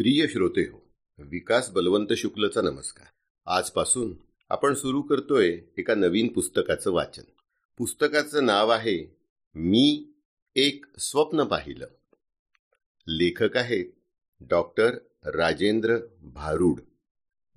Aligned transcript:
प्रिय 0.00 0.26
श्रोते 0.26 0.60
हो 0.60 0.78
विकास 1.18 1.70
बलवंत 1.70 2.12
शुक्लचा 2.16 2.60
नमस्कार. 2.60 3.06
आजपासून 3.46 4.14
आपण 4.48 4.74
सुरू 4.74 5.02
करतोय 5.02 5.58
एका 5.78 5.94
नवीन 5.94 6.32
पुस्तकाचं 6.32 6.90
वाचन. 6.90 7.22
पुस्तकाचं 7.78 8.46
नाव 8.46 8.68
आहे 8.68 9.16
मी 9.54 10.12
एक 10.56 10.84
स्वप्न 10.98 11.44
पाहिलं. 11.44 11.86
लेखक 13.08 13.56
आहेत 13.56 13.84
डॉक्टर 14.40 14.96
राजेंद्र 15.24 15.96
भारूड. 16.22 16.80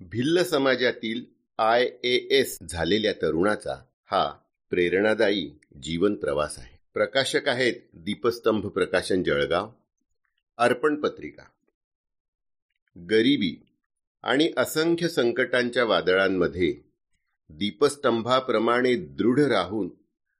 भिल्ल 0.00 0.42
समाजातील 0.42 1.24
आय 1.58 1.84
ए 2.04 2.26
एस 2.30 2.58
झालेल्या 2.62 3.12
तरुणाचा 3.12 3.84
हा 4.04 4.34
प्रेरणादायी 4.70 5.52
जीवन 5.82 6.14
प्रवास 6.14 6.58
आहे. 6.58 6.78
प्रकाशक 6.94 7.48
आहेत 7.48 7.74
दीपस्तंभ 7.94 8.66
प्रकाशन 8.66 9.22
जळगाव. 9.22 9.70
अर्पण 10.58 11.00
पत्रिका. 11.00 11.42
गरिबी 12.98 13.56
आणि 14.22 14.52
असंख्य 14.56 15.08
संकटांच्या 15.08 15.84
वादळांमध्ये 15.84 16.76
दीपस्तंभाप्रमाणे 17.48 18.94
दृढ 18.94 19.38
राहून 19.40 19.90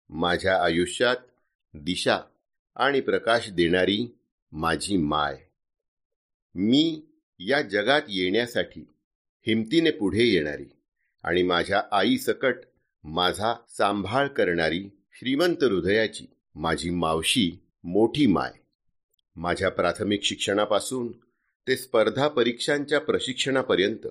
माझ्या 0.08 0.64
आयुष्यात 0.64 1.16
दिशा 1.74 2.18
आणि 2.76 3.00
प्रकाश 3.00 3.50
देणारी 3.50 4.16
माझी 4.52 4.96
माय. 4.96 5.38
मी 6.54 7.02
या 7.38 7.62
जगात 7.62 8.02
येण्यासाठी 8.08 8.84
हिमतीने 9.46 9.90
पुढे 9.90 10.24
येणारी 10.24 10.66
आणि 11.22 11.42
माझ्या 11.42 11.82
आई 11.92 12.16
सकट 12.16 12.54
माझा 13.04 13.54
सांभाळ 13.68 14.28
करणारी 14.28 14.88
श्रीमंत 15.12 15.64
हृदयाची 15.64 16.26
माझी 16.54 16.90
मावशी 16.90 17.50
मोठी 17.84 18.26
माय. 18.26 18.52
माझ्या 19.36 19.68
प्राथमिक 19.68 20.22
शिक्षणापासून 20.22 21.12
ते 21.68 21.76
स्पर्धा 21.76 22.28
परीक्षांच्या 22.28 23.00
प्रशिक्षणापर्यंत. 23.00 24.06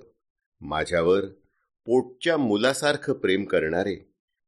माझ्यावर 0.60 1.24
पोटच्या 1.86 2.36
मुलासारखं 2.36 3.12
प्रेम 3.12 3.44
करणारे 3.44 3.96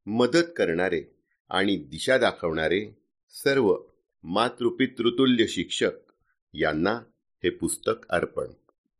मदत 0.06 0.52
करणारे 0.56 1.02
आणि 1.50 1.76
दिशा 1.76 2.18
दाखवणारे 2.18 2.86
सर्व 3.30 3.76
मातृपितृतुल्य 4.22 5.46
शिक्षक 5.46 5.90
यांना 6.54 7.00
हे 7.44 7.50
पुस्तक 7.50 8.08
अर्पण. 8.10 8.46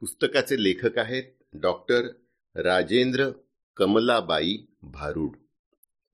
पुस्तकाचे 0.01 0.63
लेखक 0.63 0.99
आहेत 0.99 1.23
डॉक्टर 1.53 2.03
राजेंद्र 2.55 3.31
कमलाबाई 3.77 4.57
भारूड. 4.83 5.37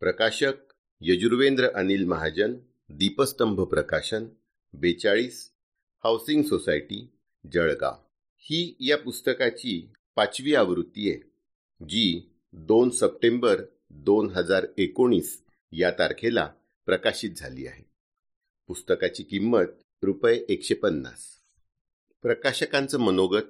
प्रकाशक 0.00 0.52
यजुर्वेंद्र 1.00 1.68
अनिल 1.74 2.04
महाजन 2.04 2.54
दीपस्तंभ 2.88 3.60
प्रकाशन 3.60 4.24
बेचाळीस 4.72 5.50
हाऊसिंग 6.04 6.42
सोसायटी 6.42 7.10
जळगाव. 7.50 7.94
ही 8.38 8.74
या 8.80 8.98
पुस्तकाची 8.98 9.88
पाचवी 10.16 10.54
आवृत्ती 10.54 11.10
आहे 11.10 11.18
जी 11.88 12.22
दोन 12.52 12.90
सप्टेंबर 12.90 13.62
दोन 13.90 14.30
हजार 14.30 14.66
एकोणीस 14.78 15.42
या 15.72 15.90
तारखेला 15.90 16.50
प्रकाशित 16.86 17.30
झाली 17.36 17.66
आहे. 17.66 17.84
पुस्तकाची 18.66 19.22
किंमत 19.22 19.66
रुपये 20.02 20.44
एकशे 20.48 20.74
पन्नास. 20.74 21.24
प्रकाशकांचं 22.22 22.98
मनोगत 22.98 23.42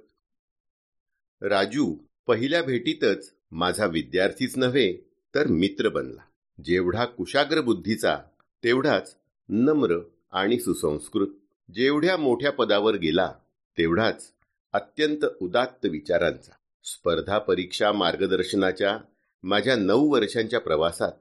राजू 1.43 1.97
पहिल्या 2.27 2.63
भेटीतच 2.63 3.35
माझा 3.51 3.87
विद्यार्थीच 3.87 4.59
नव्हे 4.59 4.93
तर 5.35 5.47
मित्र 5.47 5.89
बनला. 5.89 6.23
जेवढा 6.65 7.05
कुशाग्र 7.05 7.61
बुद्धीचा 7.61 8.19
तेवढाच 8.65 9.17
नम्र 9.49 9.99
आणि 10.33 10.61
सुसंस्कृत. 10.61 11.29
जेवढ्या 11.75 12.17
मोठ्या 12.17 12.53
पदावर 12.53 12.95
गेला 12.95 13.35
तेवढाच 13.79 14.33
अत्यंत 14.73 15.25
उदात्त 15.41 15.87
विचारांचा 15.87 16.53
स्पर्धा 16.85 17.39
परीक्षा 17.39 17.93
मार्गदर्शनाच्या 17.93 18.99
माझ्या 19.43 19.77
नऊ 19.77 20.13
वर्षांच्या 20.13 20.61
प्रवासात 20.61 21.13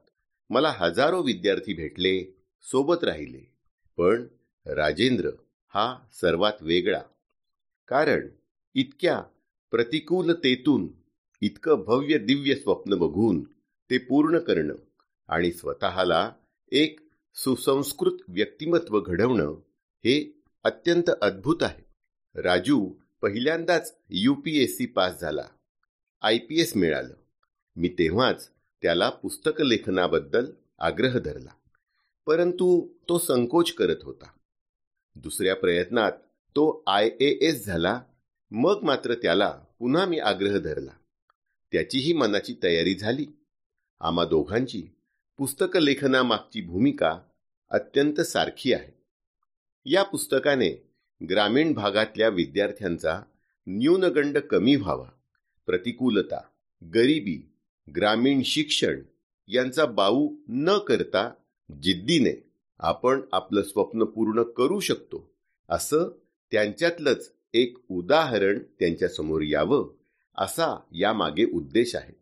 मला 0.49 0.73
हजारो 0.77 1.21
विद्यार्थी 1.21 1.73
भेटले 1.73 2.37
सोबत 2.61 3.03
राहिले. 3.03 3.51
पण 3.97 4.27
राजेंद्र 4.65 5.29
हा 5.67 5.97
सर्वात 6.21 6.53
वेगळा. 6.61 7.01
कारण 7.87 8.27
इतक्या 8.73 9.21
प्रतिकूलतेतून 9.71 10.87
इतकं 11.41 11.83
भव्य 11.87 12.17
दिव्य 12.17 12.55
स्वप्न 12.55 12.93
बघून 12.93 13.43
ते 13.89 13.97
पूर्ण 13.97 14.37
करणं 14.37 14.75
आणि 15.27 15.51
स्वतःला 15.51 16.31
एक 16.71 16.99
सुसंस्कृत 17.35 18.17
व्यक्तिमत्व 18.27 18.99
घडवणं 18.99 19.51
हे 19.97 20.43
अत्यंत 20.63 21.09
अद्भुत 21.21 21.63
आहे. 21.63 21.90
राजू 22.35 22.93
पहिल्यांदाच 23.21 23.97
U 24.09 24.33
P 24.33 24.63
S 24.63 24.77
C 24.77 24.85
pass 24.85 25.21
झाला. 25.21 25.45
आय 26.21 26.37
पी 26.37 26.61
एस 26.61 26.77
मिळालं. 26.77 27.13
मी 27.75 27.89
तेव्हाच 27.89 28.49
त्याला 28.81 29.09
पुस्तक 29.09 29.61
लेखनाबद्दल 29.61 30.51
आग्रह 30.79 31.19
धरला. 31.19 31.49
परंतु 32.25 32.87
तो 33.09 33.19
संकोच 33.19 33.73
करत 33.73 33.95
होता. 34.03 34.25
दुसऱ्या 35.15 35.55
प्रयत्नात 35.55 36.11
तो 36.55 36.83
आय 36.87 37.07
ए 37.07 37.37
एस 37.41 37.65
झाला. 37.65 38.01
मग 38.51 38.79
मात्र 38.83 39.13
त्याला 39.13 39.49
पुन्हा 39.79 40.05
मी 40.05 40.19
आग्रह 40.19 40.57
धरला. 40.57 40.91
त्याचीही 41.71 42.13
मनाची 42.13 42.55
तयारी 42.63 42.93
झाली. 42.93 43.25
आम्हा 43.99 44.25
दोघांची 44.25 44.87
पुस्तक 45.37 45.77
लेखनामागची 45.77 46.61
भूमिका 46.61 47.19
अत्यंत 47.69 48.21
सारखी 48.21 48.73
आहे. 48.73 49.01
या 49.85 50.03
पुस्तकाने 50.03 50.90
ग्रामीण 51.29 51.73
भागातल्या 51.73 52.29
विद्यार्थ्यांचा 52.29 53.21
न्यूनगंड 53.67 54.37
कमी 54.37 54.75
व्हावा. 54.75 55.09
प्रतिकूलता 55.65 56.41
गरिबी 56.93 57.51
ग्रामीण 57.95 58.41
शिक्षण 58.45 59.01
यांचा 59.47 59.85
बाऊ 59.85 60.35
न 60.49 60.77
करता 60.77 61.33
जिद्दीने 61.83 62.43
आपण 62.79 63.21
आपलं 63.31 63.61
स्वप्न 63.61 64.03
पूर्ण 64.03 64.43
करू 64.43 64.79
शकतो 64.79 65.31
असं 65.69 66.03
त्यांच्यातलंच 66.51 67.31
एक 67.53 67.77
उदाहरण 67.89 68.59
त्यांच्यासमोर 68.79 69.41
यावं 69.41 69.89
असा 70.37 70.79
यामागे 70.91 71.45
उद्देश 71.45 71.95
आहे. 71.95 72.13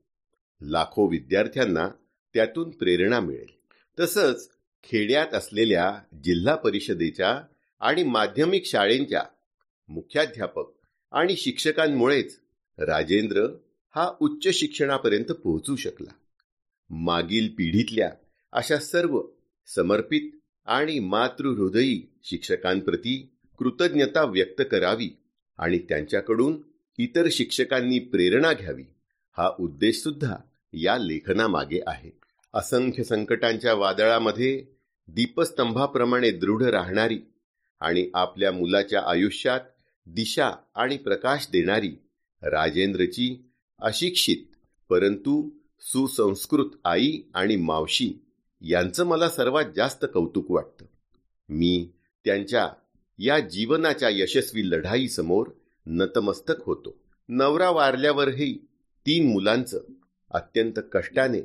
लाखो 0.61 1.07
विद्यार्थ्यांना 1.07 1.89
त्यातून 2.33 2.69
प्रेरणा 2.69 3.19
मिळेल. 3.19 3.49
तसंच 3.99 4.49
खेड्यात 4.83 5.33
असलेल्या 5.33 5.99
जिल्हा 6.23 6.55
परिषदेच्या 6.55 7.41
आणि 7.79 8.03
माध्यमिक 8.03 8.65
शाळेंच्या 8.65 9.23
मुख्याध्यापक 9.89 10.65
आणि 11.11 11.35
शिक्षकांमुळेच 11.35 12.39
राजेंद्र 12.79 13.47
हा 13.95 14.11
उच्च 14.19 14.51
शिक्षणापर्यंत 14.53 15.31
पोहोचू 15.31 15.75
शकला. 15.75 16.11
मागील 16.89 17.47
पिढीतल्या 17.57 18.11
अशा 18.51 18.77
सर्व 18.77 19.21
समर्पित 19.75 20.39
आणि 20.65 20.99
मातृहृदयी 20.99 22.03
शिक्षकांप्रती 22.23 23.29
कृतज्ञता 23.57 24.23
व्यक्त 24.23 24.61
करावी 24.71 25.09
आणि 25.57 25.79
त्यांच्याकडून 25.79 26.61
इतर 26.97 27.27
शिक्षकांनी 27.31 27.99
प्रेरणा 27.99 28.53
घ्यावी 28.53 28.83
हा 29.37 29.51
उद्देश 29.59 30.01
सुद्धा 30.01 30.35
या 30.73 30.97
लेखनामागे 30.97 31.79
आहे. 31.87 32.11
असंख्य 32.53 33.03
संकटांच्या 33.03 33.73
वादळामध्ये 33.73 34.65
दीपस्तंभाप्रमाणे 35.07 36.31
दृढ 36.31 36.63
राहणारी 36.63 37.19
आणि 37.79 38.09
आपल्या 38.13 38.51
मुलाच्या 38.51 39.01
आयुष्यात 39.05 39.59
दिशा 40.05 40.51
आणि 40.75 40.97
प्रकाश 40.97 41.47
देणारी 41.51 41.91
राजेंद्रची 42.43 43.43
अशिक्षित 43.79 44.55
परंतु 44.89 45.49
सुसंस्कृत 45.79 46.69
आई 46.85 47.21
आणि 47.33 47.55
मावशी 47.55 48.13
यांचं 48.61 49.05
मला 49.05 49.29
सर्वात 49.29 49.65
जास्त 49.75 50.05
कौतुक 50.13 50.51
वाटतं. 50.51 50.85
मी 51.49 51.89
त्यांच्या 52.25 52.69
या 53.19 53.39
जीवनाच्या 53.39 54.09
यशस्वी 54.09 54.69
लढाईसमोर 54.69 55.47
नतमस्तक 55.85 56.53
होतो. 56.61 56.97
नवरा 57.29 57.69
वारल्यावरही 57.69 58.53
तीन 59.05 59.31
मुलांचं 59.31 59.79
अत्यंत 60.31 60.79
कष्टाने 60.93 61.41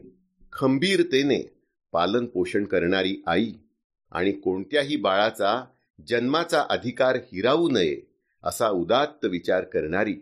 खंबीरतेने 0.52 1.54
पालन 1.92 2.26
पोषण 2.26 2.64
करणारी 2.64 3.22
आई 3.26 3.52
आणि 4.12 4.32
कोणत्याही 4.32 4.96
बाळाचा 4.96 5.64
जन्माचा 6.08 6.66
अधिकार 6.70 7.16
हिरावू 7.16 7.70
नये 7.70 8.00
असा 8.42 8.68
उदात्त 8.68 9.24
विचार 9.24 9.64
करणारी 9.64 10.16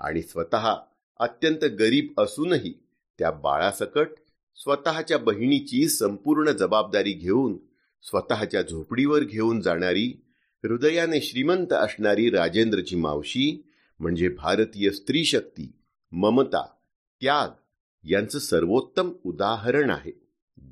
आणि 0.00 0.22
स्वतः 0.22 0.74
अत्यंत 1.18 1.64
गरीब 1.64 2.20
असूनही 2.20 2.74
त्या 3.18 3.30
बाळासकट 3.30 4.08
स्वतःच्या 4.56 5.18
बहिणीची 5.18 5.88
संपूर्ण 5.88 6.50
जबाबदारी 6.50 7.12
घेऊन 7.12 7.58
स्वतःच्या 8.02 8.62
झोपडीवर 8.62 9.20
घेऊन 9.20 9.60
जाणारी 9.60 10.22
हृदयाने 10.64 11.20
श्रीमंत 11.20 11.72
असणारी 11.72 12.30
राजेंद्रची 12.30 12.96
मावशी 12.96 13.62
म्हणजे 13.98 14.28
भारतीय 14.28 14.90
स्त्री 14.90 15.24
शक्ती 15.24 15.72
ममता 16.12 16.66
त्याग 17.20 17.48
यांचं 18.04 18.38
सर्वोत्तम 18.38 19.12
उदाहरण 19.24 19.90
आहे. 19.90 20.12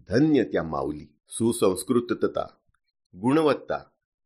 धन्य 0.08 0.44
त्या 0.44 0.62
माऊली. 0.62 1.06
सुसंस्कृतता 1.28 2.46
गुणवत्ता 3.16 3.78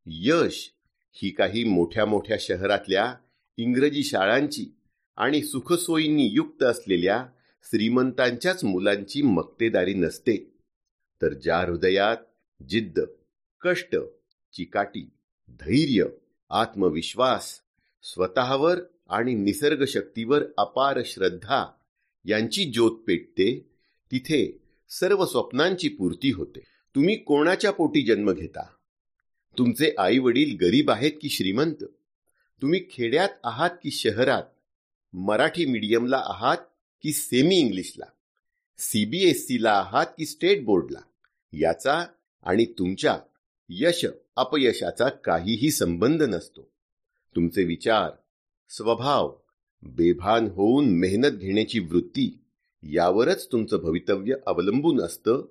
यश 0.06 0.70
ही 1.12 1.30
काही 1.30 1.64
मोठ्या 1.64 2.06
मोठ्या 2.06 2.36
शहरातल्या 2.40 3.14
इंग्रजी 3.56 4.02
शाळांची 4.02 4.74
आणि 5.16 5.42
सुखसोयींनी 5.42 6.26
युक्त 6.26 6.62
असलेल्या 6.62 7.26
श्रीमंतांच्याच 7.62 8.64
मुलांची 8.64 9.22
मक्तेदारी 9.22 9.94
नसते. 9.94 10.54
तर 11.22 11.34
ज्या 11.34 11.58
हृदयात 11.58 12.16
जिद्द 12.68 13.00
कष्ट 13.60 13.96
चिकाटी 14.52 15.10
धैर्य 15.48 16.04
आत्मविश्वास 16.50 17.60
स्वतःवर 18.02 18.78
आणि 19.08 19.34
निसर्ग 19.34 19.84
शक्तीवर 19.84 20.44
अपार 20.58 21.00
श्रद्धा 21.04 21.66
यांची 22.24 22.64
ज्योत 22.64 22.90
पेटते 22.90 23.70
तिथे 24.12 24.58
सर्व 24.88 25.26
स्वप्नांची 25.26 25.88
पूर्ती 25.88 26.30
होते. 26.30 26.60
तुम्ही 26.94 27.16
कोणाच्या 27.16 27.70
पोटी 27.70 28.02
जन्म 28.02 28.32
घेता? 28.32 28.66
तुमचे 29.58 29.94
आई 29.98 30.18
वडील 30.18 30.56
गरीब 30.56 30.90
आहेत 30.90 31.12
की 31.22 31.28
श्रीमंत? 31.28 31.84
तुम्ही 32.62 32.80
खेड्यात 32.90 33.28
आहात 33.44 33.70
की 33.82 33.90
शहरात? 33.90 34.42
मराठी 35.12 35.66
मीडियमला 35.66 36.22
आहात 36.26 36.56
की 37.02 37.12
सेमी 37.12 37.56
इंग्लिशला 37.56 38.04
सीबीएसईला 38.78 39.72
आहात 39.72 40.06
की 40.18 40.26
स्टेट 40.26 40.64
बोर्डला? 40.64 40.98
याचा 41.52 42.04
आणि 42.42 42.64
तुमच्या 42.64 43.18
यश 43.68 44.06
अपयशाचा 44.36 45.08
काहीही 45.08 45.70
संबंध 45.70 46.22
नसतो. 46.22 46.70
तुमचे 47.36 47.64
विचार 47.64 48.10
स्वभाव 48.68 49.36
बेभान 49.82 50.46
होऊन 50.46 50.88
मेहनत 50.88 51.36
घेण्याची 51.36 51.78
वृत्ती 51.78 52.38
यावरच 52.82 53.52
तुमचं 53.52 53.76
भवितव्य 53.76 54.34
अवलंबून 54.46 55.00
असतं 55.00 55.42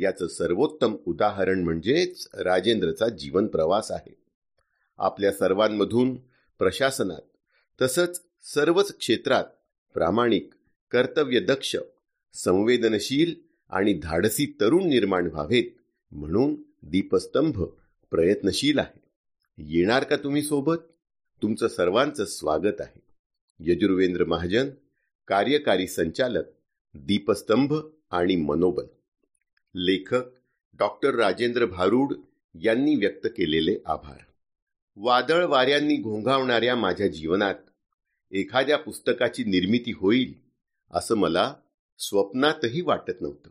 याचं 0.00 0.26
सर्वोत्तम 0.26 0.96
उदाहरण 1.06 1.62
म्हणजेच 1.62 2.28
राजेंद्रचा 2.34 3.08
जीवन 3.08 3.46
प्रवास 3.46 3.90
आहे. 3.90 4.14
आपल्या 4.98 5.32
सर्वांमधून 5.32 6.16
प्रशासनात 6.58 7.36
तसंच 7.82 8.22
सर्वच 8.54 8.98
क्षेत्रात 8.98 9.44
प्रामाणिक 9.94 10.50
कर्तव्यदक्ष 10.90 11.76
संवेदनशील 12.34 13.34
आणि 13.70 13.92
धाडसी 13.92 14.56
तरुण 14.60 14.88
निर्माण 14.88 15.26
व्हावेत 15.26 15.64
म्हणून 16.10 16.56
दीपस्तंभ 16.82 17.62
प्रयत्नशील 18.10 18.78
आहे. 18.78 19.00
येणार 19.58 20.04
का 20.04 20.16
तुम्ही 20.16 20.42
सोबत? 20.42 20.76
तुमचं 21.42 21.68
सर्वांचं 21.68 22.24
स्वागत 22.24 22.80
आहे. 22.80 23.00
यजुर्वेंद्र 23.60 24.24
महाजन 24.24 24.70
कार्यकारी 25.28 25.86
संचालक 25.86 26.44
दीपस्तंभ 26.94 27.74
आणि 28.10 28.36
मनोबल. 28.36 28.84
लेखक 29.74 30.24
डॉक्टर 30.78 31.14
राजेंद्र 31.14 31.66
भारूड 31.66 32.14
यांनी 32.54 32.94
व्यक्त 32.94 33.26
केलेले 33.26 33.76
आभार. 33.86 34.18
वादळ 34.96 35.44
वाऱ्यांनी 35.44 35.96
घोंघावणाऱ्या 35.96 36.76
माझ्या 36.76 37.08
जीवनात 37.08 37.54
एखाद्या 38.32 38.78
पुस्तकाची 38.78 39.44
निर्मिती 39.44 39.92
होईल 39.92 40.32
असं 40.90 41.16
मला 41.16 41.54
स्वप्नातही 41.98 42.80
वाटत 42.80 43.20
नव्हतं. 43.20 43.50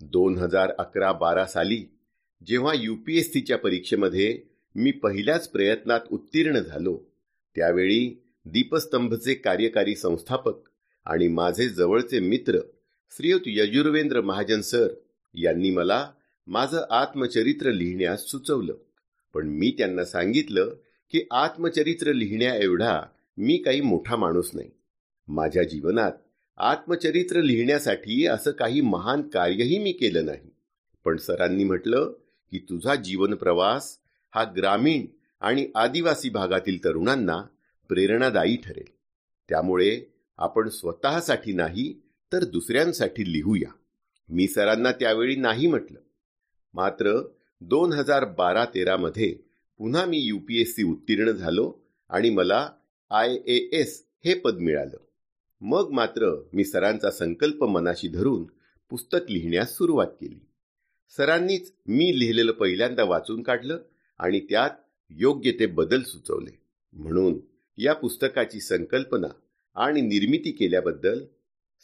दोन 0.00 0.38
हजार 0.38 0.72
अकरा 0.78 1.12
बारा 1.12 1.46
साली 1.46 1.84
जेव्हा 2.46 2.72
युपीएससीच्या 2.74 3.58
परीक्षेमध्ये 3.58 4.40
मी 4.74 4.90
पहिल्याच 4.90 5.48
प्रयत्नात 5.48 6.00
उत्तीर्ण 6.10 6.58
झालो 6.58 6.96
त्यावेळी 7.56 8.08
दीपस्तंभचे 8.44 9.34
कार्यकारी 9.34 9.94
संस्थापक 9.96 10.68
आणि 11.06 11.28
माझे 11.28 11.68
जवळचे 11.68 12.20
मित्र 12.20 12.58
श्रीयुत 13.12 13.40
यजुर्वेंद्र 13.46 14.20
महाजन 14.20 14.60
सर 14.60 14.88
यांनी 15.34 15.70
मला 15.70 16.10
माझं 16.46 16.84
आत्मचरित्र 16.90 17.70
लिहिण्यास 17.72 18.24
सुचवलं. 18.24 18.74
पण 19.34 19.46
मी 19.48 19.70
त्यांना 19.78 20.04
सांगितलं 20.04 20.74
की 21.10 21.22
आत्मचरित्र 21.30 22.12
लिहिण्याएवढा 22.12 23.02
मी 23.36 23.56
काही 23.56 23.80
मोठा 23.80 24.16
माणूस 24.16 24.50
नाही. 24.54 24.70
माझ्या 25.28 25.62
जीवनात 25.62 26.12
आत्मचरित्र 26.56 27.40
लिहिण्यासाठी 27.40 28.26
असं 28.26 28.50
काही 28.50 28.80
महान 28.80 29.22
कार्यही 29.22 29.78
मी 29.78 29.92
केलं 29.92 30.24
नाही. 30.24 30.50
पण 31.04 31.16
सरांनी 31.16 31.64
म्हटलं 31.64 32.12
की 32.50 32.58
तुझा 32.58 32.94
जीवन 32.94 33.34
प्रवास 33.34 33.98
हा 34.34 34.44
ग्रामीण 34.56 35.06
आणि 35.40 35.68
आदिवासी 35.74 36.30
भागातील 36.30 36.84
तरुणांना 36.84 37.42
प्रेरणादायी 37.88 38.56
ठरेल. 38.56 38.94
त्यामुळे 39.48 40.00
आपण 40.38 40.68
स्वतःसाठी 40.68 41.52
नाही 41.52 42.02
तर 42.32 42.44
दुसऱ्यांसाठी 42.44 43.32
लिहूया. 43.32 43.70
मी 44.28 44.48
सरांना 44.48 44.92
त्यावेळी 44.92 45.36
नाही 45.36 45.66
म्हटलं. 45.66 45.98
मात्र 46.74 47.20
दोन 47.60 47.92
हजार 47.92 48.24
बारा 48.24 48.64
तेरामध्ये 48.64 49.36
पुन्हा 49.78 50.04
मी 50.04 50.18
युपीएससी 50.18 50.82
उत्तीर्ण 50.82 51.30
झालो 51.30 51.72
आणि 52.08 52.30
मला 52.30 52.70
आय 53.10 53.34
ए 53.34 53.68
एस 53.72 54.04
हे 54.24 54.34
पद 54.34 54.54
मिळालं. 54.54 54.96
मग 55.60 55.90
मात्र 55.90 56.44
मी 56.52 56.64
सरांचा 56.64 57.10
संकल्प 57.10 57.64
मनाशी 57.64 58.08
धरून 58.08 58.44
पुस्तक 58.90 59.30
लिहिण्यास 59.30 59.76
सुरुवात 59.76 60.06
केली. 60.06 60.38
सरांनीच 61.16 61.72
मी 61.86 62.18
लिहिलेलं 62.18 62.52
पहिल्यांदा 62.52 63.04
वाचून 63.04 63.42
काढलं 63.42 63.78
आणि 64.18 64.40
त्यात 64.40 64.70
योग्य 65.10 65.52
ते 65.52 65.66
बदल 65.66 66.02
सुचवले. 66.02 66.58
म्हणून 66.92 67.38
या 67.78 67.94
पुस्तकाची 67.94 68.60
संकल्पना 68.60 69.28
आणि 69.76 70.00
निर्मिती 70.00 70.50
केल्याबद्दल 70.50 71.24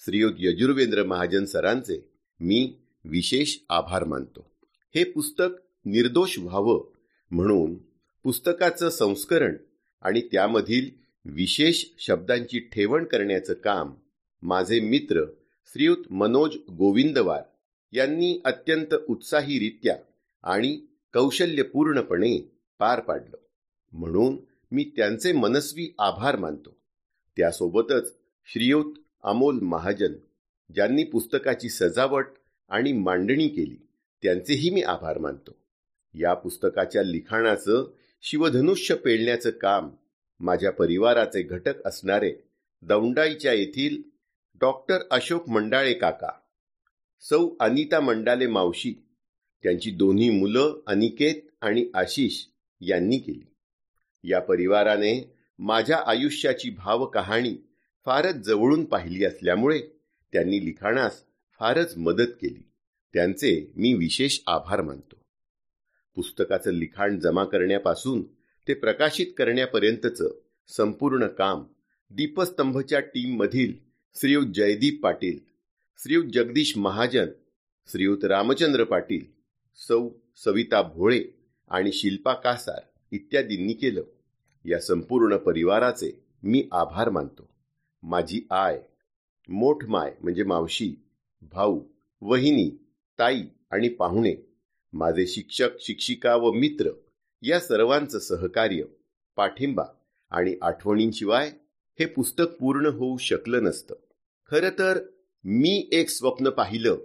श्रीयुत 0.04 0.32
यजुर्वेंद्र 0.38 1.04
महाजन 1.04 1.44
सरांचे 1.44 2.13
मी 2.40 2.74
विशेष 3.04 3.58
आभार 3.68 4.04
मानतो. 4.04 4.50
हे 4.94 5.04
पुस्तक 5.04 5.62
निर्दोष 5.84 6.38
व्हावं 6.38 6.84
म्हणून 7.30 7.74
पुस्तकाचं 8.22 8.88
संस्करण 8.88 9.56
आणि 10.02 10.20
त्यामधील 10.20 10.90
विशेष 11.24 11.84
शब्दांची 11.98 12.58
ठेवण 12.58 13.04
करण्याचं 13.04 13.54
काम 13.54 13.94
माझे 14.42 14.80
मित्र 14.80 15.24
श्रीयुत 15.66 16.12
मनोज 16.12 16.56
गोविंदवार 16.56 17.42
यांनी 17.92 18.40
अत्यंत 18.44 18.94
उत्साहीरित्या 19.08 19.96
आणि 20.42 20.80
कौशल्यपूर्णपणे 21.14 22.38
पार 22.78 23.00
पाडलं. 23.00 23.36
म्हणून 23.92 24.36
मी 24.70 24.90
त्यांचे 24.96 25.32
मनस्वी 25.32 25.94
आभार 25.98 26.36
मानतो. 26.36 26.76
त्यासोबतच 27.36 28.16
श्रीयुत 28.46 28.94
अमोल 29.22 29.60
महाजन 29.60 30.12
ज्यांनी 30.70 31.04
पुस्तकाची 31.04 31.68
सजावट 31.68 32.26
आणि 32.68 32.92
मांडणी 32.92 33.48
केली 33.48 33.76
त्यांचेही 34.22 34.70
मी 34.70 34.82
आभार 34.82 35.18
मानतो. 35.18 35.56
या 36.14 36.34
पुस्तकाच्या 36.34 37.02
लिखाणाचं 37.02 37.84
शिवधनुष्य 38.22 38.94
पेळण्याचं 38.94 39.50
काम 39.50 39.90
माझ्या 40.40 40.72
परिवाराचे 40.72 41.42
घटक 41.42 41.86
असणारे 41.86 42.34
दौंडाईच्या 42.82 43.52
येथील 43.52 44.02
डॉक्टर 44.60 44.98
अशोक 45.10 45.48
मंडाळे 45.48 45.94
काका 45.94 46.30
सौ 47.20 47.48
अनिता 47.60 48.00
मंडाले 48.00 48.46
मावशी 48.46 48.92
त्यांची 49.62 49.90
दोन्ही 49.90 50.30
मुलं 50.30 50.80
अनिकेत 50.86 51.42
आणि 51.60 51.86
आशिष 51.94 52.44
यांनी 52.80 53.18
केली. 53.18 53.44
या 54.24 54.40
परिवाराने 54.40 55.34
माझ्या 55.58 56.02
आयुष्याची 56.06 56.70
भावकहाणी 56.70 57.56
फारच 58.04 58.34
जवळून 58.34 58.84
पाहिली 58.84 59.24
असल्यामुळे 59.24 59.80
त्यांनी 60.34 60.64
लिखाणास 60.64 61.22
फारच 61.60 61.96
मदत 61.96 62.32
केली. 62.42 62.62
त्यांचे 63.12 63.72
मी 63.76 63.94
विशेष 63.94 64.40
आभार 64.46 64.82
मानतो. 64.82 65.16
पुस्तकाचं 66.14 66.70
लिखाण 66.70 67.20
जमा 67.20 67.44
करण्यापासून 67.44 68.22
ते 68.68 68.74
प्रकाशित 68.74 69.26
करण्यापर्यंतचं 69.38 70.28
संपूर्ण 70.68 71.26
काम 71.26 71.64
दीपस्तंभच्या 72.10 73.00
टीममधील 73.00 73.72
श्रीयुत 74.14 74.46
जयदीप 74.46 75.02
पाटील 75.02 75.38
श्रीयुत 76.02 76.24
जगदीश 76.24 76.76
महाजन 76.76 77.26
श्रीयुत 77.92 78.24
रामचंद्र 78.24 78.84
पाटील 78.84 79.24
सौ 79.88 80.08
सविता 80.44 80.82
भोळे 80.82 81.24
आणि 81.70 81.92
शिल्पा 81.92 82.34
कासार 82.34 82.80
इत्यादींनी 83.12 83.72
केलं. 83.72 84.02
या 84.64 84.80
संपूर्ण 84.80 85.36
परिवाराचे 85.36 86.24
मी 86.42 86.68
आभार 86.72 87.10
मानतो. 87.10 87.48
माझी 88.02 88.46
आय 88.50 88.82
मोठमाय 89.48 90.12
म्हणजे 90.20 90.42
मावशी 90.42 90.94
भाऊ 91.42 91.80
वहिनी 92.20 92.70
ताई 93.18 93.42
आणि 93.70 93.88
पाहुणे 93.88 94.34
माझे 94.92 95.26
शिक्षक 95.26 95.68
शिक्षिका 95.80 96.36
व 96.36 96.52
मित्र 96.52 96.90
या 97.42 97.60
सर्वांचं 97.60 98.18
सहकार्य 98.18 98.84
पाठिंबा 99.36 99.84
आणि 100.30 100.56
आठवणींशिवाय 100.62 101.50
हे 101.98 102.06
पुस्तक 102.06 102.44
पूर्ण 102.60 102.86
होऊ 102.86 103.16
शकलं 103.16 103.64
नसतं. 103.64 103.94
खरं 104.50 104.68
तर 104.78 104.98
मी 105.44 105.88
एक 105.92 106.10
स्वप्न 106.10 106.48
पाहिलं 106.48 106.96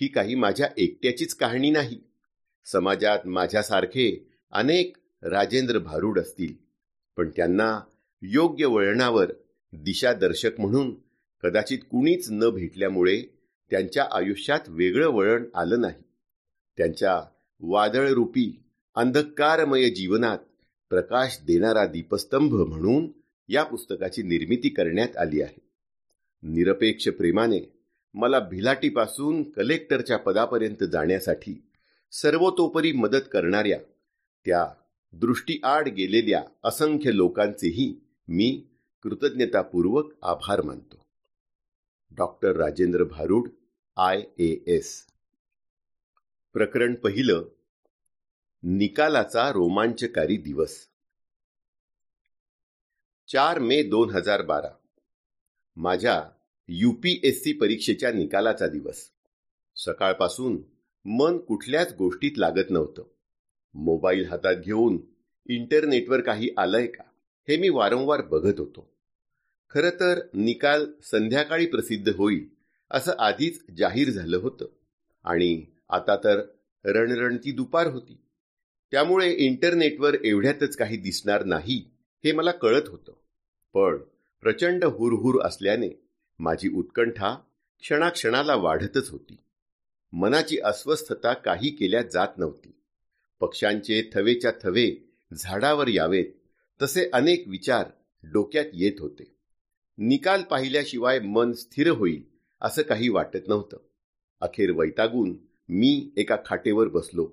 ही 0.00 0.08
काही 0.08 0.34
माझ्या 0.34 0.68
एकट्याचीच 0.76 1.34
कहाणी 1.34 1.70
नाही. 1.70 1.98
समाजात 2.64 3.18
माझ्यासारखे 3.24 4.30
अनेक 4.52 4.96
राजेंद्र 5.22 5.78
भारूड 5.78 6.18
असतील 6.18 6.54
पण 7.16 7.30
त्यांना 7.30 7.80
योग्य 8.22 8.66
वळणावर 8.66 9.32
दिशादर्शक 9.72 10.60
म्हणून 10.60 10.94
कदाचित 11.46 11.78
कुणीच 11.78 12.28
न 12.30 12.50
भेटल्यामुळे 12.50 13.22
त्यांच्या 13.70 14.06
आयुष्यात 14.12 14.60
वेगळं 14.68 15.08
वळण 15.08 15.44
आलं 15.54 15.80
नाही. 15.80 16.02
त्यांच्या 16.76 17.22
वादळरूपी 17.60 18.62
अंधकारमय 18.94 19.90
जीवनात 19.90 20.38
प्रकाश 20.90 21.38
देणारा 21.46 21.86
दीपस्तंभ 21.86 22.54
म्हणून 22.54 23.12
या 23.48 23.64
पुस्तकाची 23.64 24.22
निर्मिती 24.22 24.68
करण्यात 24.68 25.16
आली 25.16 25.40
आहे. 25.40 25.60
निरपेक्ष 26.42 27.08
प्रेमाने 27.08 27.72
मला 28.14 28.38
भिलाटीपासून 28.38 29.50
कलेक्टरच्या 29.50 30.16
पदापर्यंत 30.16 30.84
जाण्यासाठी 30.84 31.68
सर्वतोपरी 32.12 32.92
मदत 32.92 33.28
करणाऱ्या 33.32 33.78
त्या 34.46 34.66
दृष्टीआड 35.12 35.88
गेलेल्या 35.88 36.42
असंख्य 36.64 37.10
लोकांचेही 37.14 38.00
मी 38.28 38.66
कृतज्ञतापूर्वक 39.02 40.12
आभार 40.22 40.62
मानतो. 40.62 41.05
Doctor 42.16 42.56
Rajendra 42.56 43.04
Bharud 43.04 43.48
I 43.96 44.22
A 44.38 44.56
S. 44.66 45.06
प्रकरण 46.52 46.94
पहिलं 46.94 47.44
निकालाचा 48.62 49.50
रोमांचकारी 49.50 50.36
दिवस. 50.36 50.86
चार 53.28 53.58
मे 53.58 53.82
दोन 53.82 54.10
हजार 54.10 54.42
बारा 54.42 54.70
माझ्या 55.76 56.30
यूपीएससी 56.68 57.52
परीक्षेच्या 57.52 58.12
निकालाचा 58.12 58.66
दिवस. 58.66 59.10
सकाळपासून 59.76 60.62
मन 61.04 61.38
कुठल्याच 61.38 61.94
गोष्टीत 61.96 62.32
लागत 62.36 62.70
नव्हतं. 62.70 63.04
मोबाईल 63.74 64.26
हातात 64.28 64.56
घेऊन 64.56 64.98
इंटरनेटवर 65.46 66.20
काही 66.20 66.50
आलंय 66.56 66.86
का 66.86 67.04
हे 67.48 67.56
मी 67.56 67.68
वारंवार 67.68 68.22
बघत 68.22 68.60
होतो. 68.60 68.95
खरं 69.70 69.90
तर 69.90 70.20
निकाल 70.34 70.92
संध्याकाळी 71.02 71.66
प्रसिद्ध 71.66 72.08
होईल 72.08 72.48
असं 72.90 73.12
आधीच 73.18 73.64
जाहीर 73.76 74.10
झालं 74.10 74.36
होतं. 74.36 74.66
आणि 75.24 75.64
आता 75.88 76.16
तर 76.16 76.40
रणरणती 76.84 77.52
दुपार 77.52 77.86
होती. 77.86 78.20
त्यामुळे 78.90 79.32
इंटरनेटवर 79.32 80.16
एवढ्यातच 80.24 80.76
काही 80.76 80.96
दिसणार 80.96 81.44
नाही 81.44 81.90
हे 82.24 82.32
मला 82.32 82.50
कळत 82.50 82.88
होतं. 82.88 83.12
पण 83.72 83.96
प्रचंड 84.40 84.84
हुरहुर 84.84 85.42
असल्याने 85.42 86.08
माझी 86.38 86.68
उत्कंठा 86.68 87.34
क्षणाक्षणाला 87.80 88.54
वाढतच 88.54 89.10
होती. 89.10 89.36
मनाची 90.12 90.58
अस्वस्थता 90.64 91.32
काही 91.32 91.70
केल्या 91.70 92.02
जात 92.02 92.28
नव्हती. 92.36 92.72
पक्ष्यांचे 93.40 94.10
थवेच्या 94.14 94.52
थवे 94.62 95.14
झाडावर 95.36 95.88
यावेत 95.88 96.26
तसे 96.82 97.10
अनेक 97.12 97.48
विचार 97.48 97.84
डोक्यात 98.22 98.64
येत 98.72 98.92
होते. 98.98 99.35
निकाल 99.98 100.42
पाहिल्याशिवाय 100.42 101.20
मन 101.20 101.52
स्थिर 101.52 101.90
होईल 101.90 102.22
असं 102.62 102.82
काही 102.82 103.08
वाटत 103.08 103.48
नव्हतं. 103.48 103.76
अखेर 104.40 104.70
वैतागून 104.70 105.36
मी 105.68 106.10
एका 106.16 106.36
खाटेवर 106.46 106.88
बसलो. 106.88 107.30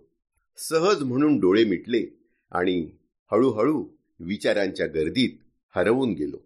सहज 0.57 1.03
म्हणून 1.03 1.39
डोळे 1.39 1.65
मिटले 1.65 2.05
आणि 2.51 2.89
हळूहळू 3.31 3.85
विचारांच्या 4.19 4.87
गर्दीत 4.87 5.29
हरवून 5.75 6.13
गेलो. 6.13 6.37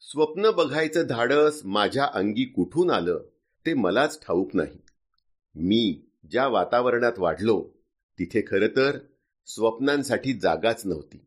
स्वप्न 0.00 0.50
बघायचं 0.50 1.06
धाडस 1.06 1.60
माझ्या 1.64 2.04
अंगी 2.14 2.44
कुठून 2.44 2.90
आलं 2.90 3.20
ते 3.66 3.74
मलाच 3.74 4.26
ठाऊक 4.26 4.50
नाही. 4.54 4.78
मी 5.54 6.00
ज्या 6.30 6.48
वातावरणात 6.48 7.18
वाढलो 7.18 7.70
तिथे 8.18 8.40
खरं 8.40 8.66
तर 8.66 8.98
स्वप्नांसाठी 9.46 10.32
जागाच 10.32 10.86
नव्हती. 10.86 11.20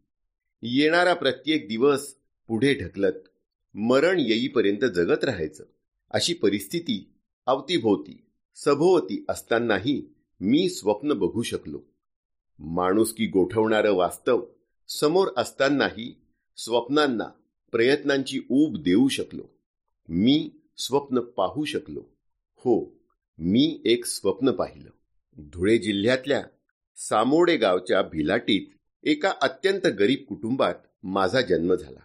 येणारा 0.62 1.14
प्रत्येक 1.14 1.68
दिवस 1.68 2.16
पुढे 2.48 2.74
ढकलत 2.74 3.28
मरण 3.74 4.20
येईपर्यंत 4.20 4.86
जगत 4.86 5.24
राहायचं. 5.24 5.64
अशी 6.12 6.34
परिस्थिती 6.34 7.14
अवतीभोवती 7.46 8.26
सभोवती 8.56 9.26
असतानाही 9.30 10.14
मी 10.42 10.70
स्वप्न 10.70 11.14
बघू 11.14 11.42
शकलो. 11.42 11.82
माणुसकी 12.60 13.26
गोठवणारं 13.26 13.94
वास्तव 13.94 14.46
समोर 14.88 15.28
असतानाही 15.38 16.22
स्वप्नांना 16.58 17.26
प्रयत्नांची 17.72 18.40
ऊब 18.50 18.78
देऊ 18.78 19.08
शकलो. 19.08 19.44
मी 20.10 20.50
स्वप्न 20.78 21.20
पाहू 21.20 21.66
शकलो. 21.66 22.04
हो 22.56 23.00
मी 23.38 23.82
एक 23.86 24.06
स्वप्न 24.06 24.52
पाहिलं. 24.52 24.90
धुळे 25.38 25.78
जिल्ह्यातल्या 25.78 26.44
सामोडे 26.96 27.58
गावच्या 27.58 28.02
भिलाटीत 28.02 28.66
एका 29.04 29.34
अत्यंत 29.42 29.88
गरीब 29.88 30.26
कुटुंबात 30.30 30.76
माझा 31.04 31.42
जन्म 31.42 31.76
झाला. 31.76 32.00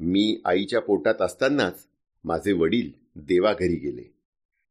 मी 0.00 0.40
आईच्या 0.44 0.80
पोटात 0.80 1.22
असतानाच 1.22 1.86
माझे 2.24 2.52
वडील 2.52 2.90
देवाघरी 3.16 3.76
गेले. 3.76 4.02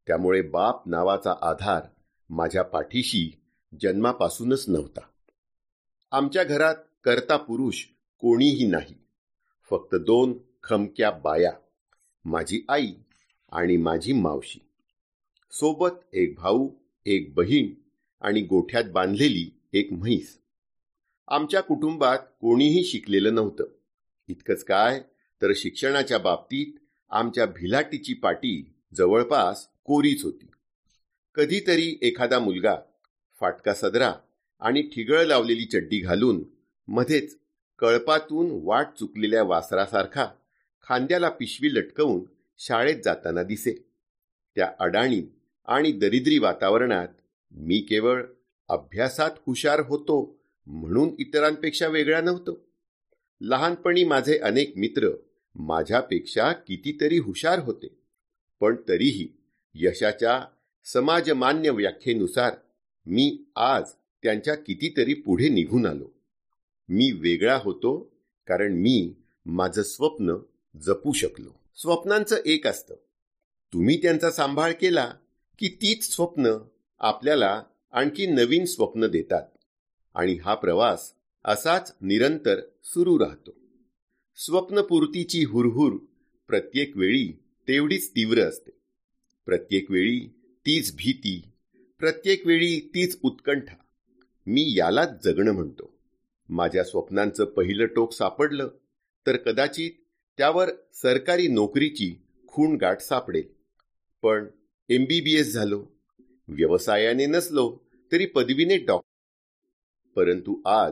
त्यामुळे 0.07 0.41
बाप 0.41 0.87
नावाचा 0.87 1.35
आधार 1.41 1.81
माझ्या 2.29 2.63
पाठीशी 2.63 3.37
जन्मापासूनच 3.81 4.65
नव्हता. 4.67 4.99
आमच्या 6.11 6.43
घरात 6.43 6.75
करता 7.03 7.37
पुरुष 7.37 7.85
कोणीही 8.19 8.67
नाही. 8.67 8.95
फक्त 9.69 9.95
दोन 9.95 10.37
खमक्या 10.63 11.11
बाया 11.11 11.51
माझी 12.25 12.65
आई 12.69 12.91
आणि 13.51 13.77
माझी 13.77 14.13
मावशी. 14.13 14.59
सोबत 15.51 15.89
एक 16.13 16.35
भाऊ 16.35 16.69
एक 17.05 17.33
बहीण 17.33 17.73
आणि 18.21 18.41
गोठ्यात 18.41 18.83
बांधलेली 18.83 19.59
एक 19.73 19.93
म्हैस. 19.93 20.39
आमच्या 21.27 21.61
कुटुंबात 21.61 22.17
कोणीही 22.41 22.83
शिकलेलं 22.83 23.35
नव्हतं. 23.35 23.63
इतकंच 24.27 24.63
काय 24.63 25.01
तर 25.41 25.51
शिक्षणाच्या 25.55 26.17
बाबतीत 26.17 26.79
आमच्या 27.09 27.45
भिलाटीची 27.45 28.13
पाटी 28.13 28.73
जवळपास 28.95 29.67
कोरीच 29.83 30.23
होती. 30.23 30.45
कधीतरी 31.35 31.99
एखादा 32.01 32.39
मुलगा 32.39 32.75
फाटका 33.39 33.73
सदरा 33.73 34.13
आणि 34.59 34.81
ठिगळ 34.81 35.25
लावलेली 35.25 35.65
चड्डी 35.65 35.99
घालून 35.99 36.43
मध्येच 36.87 37.37
कळपातून 37.79 38.59
वाट 38.63 38.87
चुकलेल्या 38.99 39.43
वासरासारखा 39.43 40.25
खांद्याला 40.87 41.29
पिशवी 41.29 41.73
लटकवून 41.73 42.23
शाळेत 42.57 42.95
जाताना 43.05 43.43
दिसे. 43.43 43.85
त्या 44.55 44.71
अडाणी 44.79 45.21
आणि 45.67 45.91
दरिद्री 45.91 46.37
वातावरणात 46.37 47.07
मी 47.51 47.79
केवळ 47.79 48.23
अभ्यासात 48.69 49.31
हुशार 49.47 49.79
होतो 49.79 50.39
म्हणून 50.67 51.09
इतरांपेक्षा 51.19 51.87
वेगळा 51.87 52.21
नव्हतो. 52.21 52.67
लहानपणी 53.41 54.03
माझे 54.03 54.37
अनेक 54.37 54.73
मित्र 54.77 55.09
माझ्यापेक्षा 55.57 56.51
कितीतरी 56.51 57.17
हुशार 57.17 57.59
होते. 57.59 57.87
पण 58.59 58.75
तरीही 58.87 59.27
यशाच्या 59.75 60.45
समाजमान्य 60.85 61.69
व्याख्येनुसार 61.69 62.53
मी 63.05 63.43
आज 63.55 63.83
त्यांच्या 64.23 64.55
कितीतरी 64.55 65.13
पुढे 65.13 65.49
निघून 65.49 65.85
आलो. 65.85 66.11
मी 66.89 67.11
वेगळा 67.11 67.59
होतो 67.63 68.11
कारण 68.47 68.73
मी 68.73 69.13
माझं 69.45 69.83
स्वप्न 69.83 70.33
जपू 70.81 71.11
शकलो. 71.13 71.49
स्वप्नांचं 71.75 72.35
एक 72.45 72.67
असतं. 72.67 72.95
तुम्ही 73.73 74.01
त्यांचा 74.01 74.31
सांभाळ 74.31 74.71
केला 74.71 75.13
की 75.59 75.69
तीच 75.69 76.11
स्वप्न 76.11 76.49
आपल्याला 76.99 77.63
आणखी 77.91 78.25
नवीन 78.25 78.65
स्वप्न 78.65 79.07
देतात. 79.07 79.43
आणि 80.15 80.33
हा 80.33 80.55
प्रवास 80.55 81.13
असाच 81.45 81.95
निरंतर 82.01 82.59
सुरू 82.83 83.19
राहतो. 83.19 83.66
स्वप्नपूर्तीची 84.39 85.43
हुरहुर 85.43 85.93
प्रत्येक 86.47 86.97
वेळी 86.97 87.31
तेवढीच 87.67 88.09
तीव्र 88.09 88.39
असते. 88.39 88.71
प्रत्येक 89.45 89.91
वेळी 89.91 90.19
तीच 90.65 90.95
भीती 90.95 91.41
प्रत्येक 91.99 92.47
वेळी 92.47 92.91
तीच 92.95 93.19
उत्कंठा. 93.23 93.75
मी 94.47 94.73
यालाच 94.77 95.23
जगणं 95.23 95.51
म्हणतो. 95.51 95.93
माझ्या 96.49 96.83
स्वप्नांचं 96.83 97.45
पहिलं 97.45 97.85
टोक 97.85 98.11
सापडलं 98.11 98.69
तर 99.27 99.37
कदाचित 99.37 99.91
त्यावर 100.37 100.69
सरकारी 100.93 101.47
नोकरीची 101.47 102.15
खूण 102.47 102.77
गाठ 102.77 103.01
सापडेल. 103.01 103.47
पण 104.21 104.45
एम 104.89 105.05
बी 105.05 105.21
बी 105.21 105.35
एस 105.35 105.53
झालो. 105.53 105.85
व्यवसायाने 106.47 107.25
नसलो 107.25 107.77
तरी 108.11 108.25
पदवीने 108.25 108.77
डॉक्टर 108.77 110.13
परंतु 110.15 110.61
आज 110.65 110.91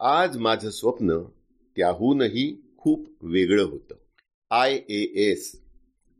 आज 0.00 0.36
माझं 0.36 0.70
स्वप्न 0.70 1.22
त्याहूनही 1.76 2.62
खूप 2.76 3.06
वेगळं 3.20 3.62
होतं. 3.62 3.94
आय 4.50 4.74
ए 4.88 5.30
एस 5.30 5.60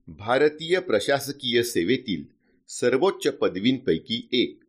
भारतीय 0.08 0.78
प्रशासकीय 0.80 1.62
सेवेतील 1.62 2.24
सर्वोच्च 2.68 3.30
पदवींपैकी 3.32 4.28
एक. 4.32 4.60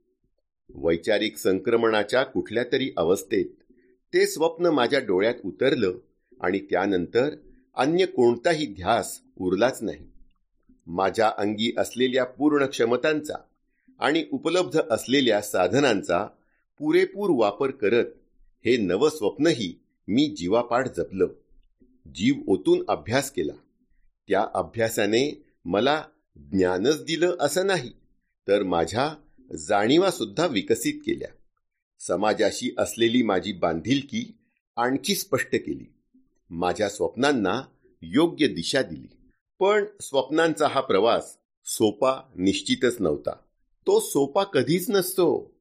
वैचारिक 0.69 1.37
संक्रमणाच्या 1.37 2.23
कुठल्या 2.23 2.63
तरी 2.71 2.91
अवस्थेत 2.97 3.45
ते 4.13 4.25
स्वप्न 4.27 4.65
माझ्या 4.65 4.99
डोळ्यात 4.99 5.35
उतरलं 5.45 5.93
आणि 6.41 6.59
त्यानंतर 6.59 7.35
अन्य 7.75 8.05
कोणताही 8.05 8.65
ध्यास 8.65 9.19
उरलाच 9.39 9.79
नाही. 9.81 10.05
माझ्या 10.87 11.31
अंगी 11.37 11.71
असलेल्या 11.77 12.23
पूर्ण 12.23 12.65
क्षमतांचा 12.65 13.35
आणि 13.99 14.23
उपलब्ध 14.31 14.79
असलेल्या 14.89 15.41
साधनांचा 15.41 16.25
पुरेपूर 16.79 17.29
वापर 17.33 17.71
करत 17.71 18.05
हे 18.65 18.77
नवस्वप्नही 18.77 19.73
मी 20.09 20.27
जीवापाठ 20.27 20.97
जपलं. 20.97 21.27
जीव 22.15 22.35
ओतून 22.47 22.83
अभ्यास 22.87 23.31
केला. 23.31 23.53
त्या 24.27 24.47
अभ्यासाने 24.53 25.43
मला 25.65 26.03
ज्ञानच 26.35 27.03
दिलं 27.03 27.35
असं 27.39 27.67
नाही 27.67 27.89
तर 28.47 28.63
माझ्या 28.63 29.15
जाणीवासुद्धा 29.57 30.45
विकसित 30.45 30.93
केल्या. 30.93 31.29
समाजाशी 31.99 32.71
असलेली 32.77 33.23
माझी 33.23 33.53
बांधिलकी 33.53 34.37
आणखी 34.75 35.15
स्पष्ट 35.15 35.49
केली. 35.51 35.93
माझ्या 36.49 36.89
स्वप्नांना 36.89 37.61
योग्य 38.01 38.47
दिशा 38.47 38.81
दिली. 38.81 39.15
पण 39.59 39.85
स्वप्नांचा 40.01 40.67
हा 40.67 40.81
प्रवास 40.81 41.37
सोपा 41.65 42.15
निश्चितच 42.35 42.95
नव्हता. 42.99 43.31
तो 43.87 43.99
सोपा 43.99 44.43
कधीच 44.43 44.89
नसतो. 44.89 45.53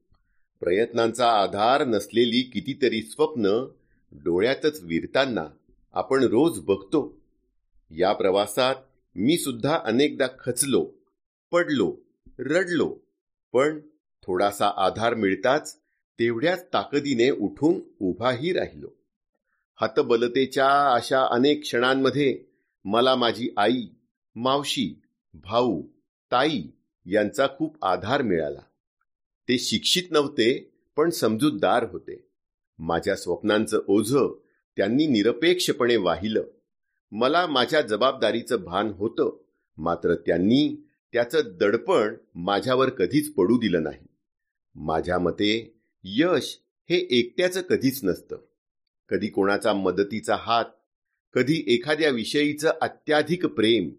प्रयत्नांचा 0.59 1.31
आधार 1.31 1.85
नसलेली 1.85 2.41
कितीतरी 2.41 3.01
स्वप्न 3.01 3.67
डोळ्यातच 4.11 4.79
विरताना 4.83 5.45
आपण 5.93 6.23
रोज 6.23 6.59
बघतो. 6.59 7.21
या 7.91 8.13
प्रवासात 8.13 8.75
मी 9.15 9.37
सुद्धा 9.37 9.79
अनेकदा 9.85 10.27
खचलो 10.39 10.91
पडलो 11.51 11.97
रडलो 12.39 12.97
पण 13.53 13.79
थोडासा 14.23 14.71
आधार 14.77 15.13
मिळताच 15.13 15.77
तेवढ्याच 16.19 16.65
ताकदीने 16.73 17.29
उठून 17.29 17.79
उभाही 17.99 18.53
राहिलो. 18.53 18.87
हतबलतेच्या 19.81 20.93
अशा 20.93 21.25
अनेक 21.25 21.61
क्षणांमध्ये 21.61 22.39
मला 22.85 23.15
माझी 23.15 23.49
आई 23.57 23.87
मावशी 24.35 25.01
भाऊ 25.33 25.81
ताई 26.31 26.63
यांचा 27.05 27.47
खूप 27.57 27.85
आधार 27.85 28.21
मिळाला. 28.21 28.61
ते 29.49 29.57
शिक्षित 29.57 30.03
नव्हते 30.11 30.71
पण 30.95 31.09
समजूतदार 31.09 31.83
होते. 31.83 32.26
माझ्या 32.79 33.15
स्वप्नांचं 33.15 33.79
ओझं 33.87 34.39
त्यांनी 34.77 35.07
निरपेक्षपणे 35.07 35.95
वाहिलं. 35.95 36.43
मला 37.11 37.47
माझ्या 37.47 37.81
जबाबदारीचं 37.81 38.63
भान 38.63 38.87
होतं 38.87 39.37
मात्र 39.77 40.15
त्यांनी 40.15 40.87
त्याचं 41.13 41.41
दडपण 41.59 42.15
माझ्यावर 42.35 42.89
कधीच 42.89 43.33
पडू 43.33 43.57
दिलं 43.57 43.83
नाही. 43.83 44.07
माझ्या 44.75 45.19
मते 45.19 45.79
यश 46.03 46.59
हे 46.89 47.07
एकट्याचं 47.09 47.61
कधीच 47.61 47.99
नसतं. 48.03 48.37
कधी 49.09 49.27
कोणाचा 49.27 49.73
मदतीचा 49.73 50.35
हात 50.35 50.65
कधी 51.33 51.63
एखाद्या 51.67 52.09
विषयीचं 52.09 52.71
अत्याधिक 52.81 53.45
प्रेम 53.45 53.89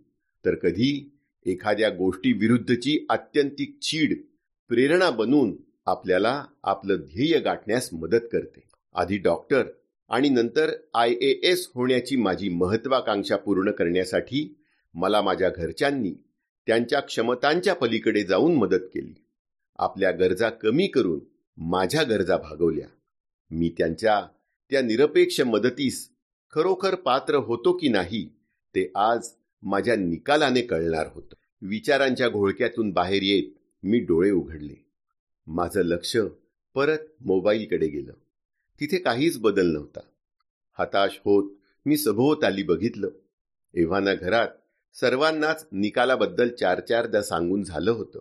तर 0.44 0.54
कधी 0.54 1.20
एखाद्या 1.46 1.90
गोष्टीविरुद्धची 1.90 3.06
आत्यंतिक 3.10 3.78
चीड 3.78 4.22
प्रेरणा 4.68 5.10
बनून 5.10 5.56
आपल्याला 5.86 6.44
आपलं 6.62 6.96
ध्येय 6.96 7.38
गाठण्यास 7.38 7.88
मदत 7.92 8.28
करते. 8.32 8.67
आधी 8.92 9.18
डॉक्टर 9.18 9.64
आणि 10.08 10.28
नंतर 10.28 10.70
आय 10.94 11.10
ए 11.10 11.40
एस 11.42 11.70
होण्याची 11.74 12.16
माझी 12.16 12.48
महत्वाकांक्षा 12.48 13.36
पूर्ण 13.36 13.70
करण्यासाठी 13.70 14.56
मला 14.94 15.22
माझ्या 15.22 15.50
घरच्यांनी 15.50 16.12
त्यांच्या 16.66 17.00
क्षमतांच्या 17.00 17.74
पलीकडे 17.74 18.22
जाऊन 18.22 18.54
मदत 18.54 18.88
केली. 18.94 19.14
आपल्या 19.78 20.10
गरजा 20.10 20.50
कमी 20.50 20.86
करून 20.86 21.20
माझ्या 21.56 22.02
गरजा 22.02 22.36
भागवल्या. 22.36 22.86
मी 23.50 23.74
त्यांच्या 23.78 24.26
त्या 24.70 24.80
निरपेक्ष 24.82 25.40
मदतीस 25.40 26.08
खरोखर 26.50 26.94
पात्र 26.94 27.34
होतो 27.34 27.72
की 27.72 27.88
नाही 27.88 28.28
ते 28.74 28.92
आज 28.94 29.28
माझ्या 29.62 29.96
निकालाने 29.96 30.60
कळणार 30.60 31.06
होतं. 31.14 31.34
विचारांच्या 31.62 32.28
घोळक्यातून 32.28 32.90
बाहेर 32.90 33.22
येत 33.22 33.52
मी 33.82 33.98
डोळे 33.98 34.30
उघडले. 34.30 34.74
माझं 35.46 35.82
लक्ष 35.82 36.16
परत 36.74 36.98
मोबाईलकडे 37.20 37.88
गेलं. 37.88 38.12
तिथे 38.80 38.98
काहीच 38.98 39.38
बदल 39.38 39.66
नव्हता. 39.66 40.00
हताश 40.78 41.20
होत 41.24 41.50
मी 41.86 41.96
सभोवताली 41.96 42.62
बघितलं. 42.62 43.08
एव्हाना 43.74 44.14
घरात 44.14 44.48
सर्वांनाच 44.94 45.66
निकालाबद्दल 45.72 46.48
चार 46.48 46.80
चारदा 46.80 47.22
सांगून 47.22 47.62
झालं 47.62 47.90
होतं. 47.90 48.20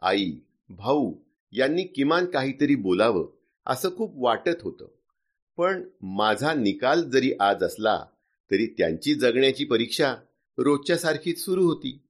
आई 0.00 0.32
भाऊ 0.68 1.14
यांनी 1.52 1.84
किमान 1.84 2.26
काहीतरी 2.26 2.74
बोलावं 2.74 3.28
असं 3.66 3.96
खूप 3.96 4.12
वाटत 4.14 4.62
होतं. 4.62 4.86
पण 5.56 5.88
माझा 6.02 6.54
निकाल 6.54 7.02
जरी 7.02 7.32
आज 7.40 7.64
असला 7.64 8.04
तरी 8.50 8.66
त्यांची 8.66 9.14
जगण्याची 9.14 9.64
परीक्षा 9.64 10.16
रोजच्यासारखीच 10.58 11.44
सुरू 11.44 11.64
होती. 11.64 12.00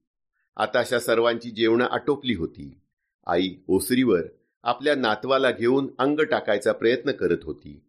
आता 0.57 0.79
अशा 0.79 0.99
सर्वांची 0.99 1.49
जेवणं 1.49 1.85
आटोपली 1.85 2.33
होती. 2.33 2.77
आई 3.25 3.55
ओसरीवर 3.67 4.21
आपल्या 4.63 4.95
नातवाला 4.95 5.51
घेऊन 5.51 5.89
अंग 5.97 6.19
टाकायचा 6.19 6.71
प्रयत्न 6.71 7.11
करत 7.11 7.37
होती. 7.43 7.81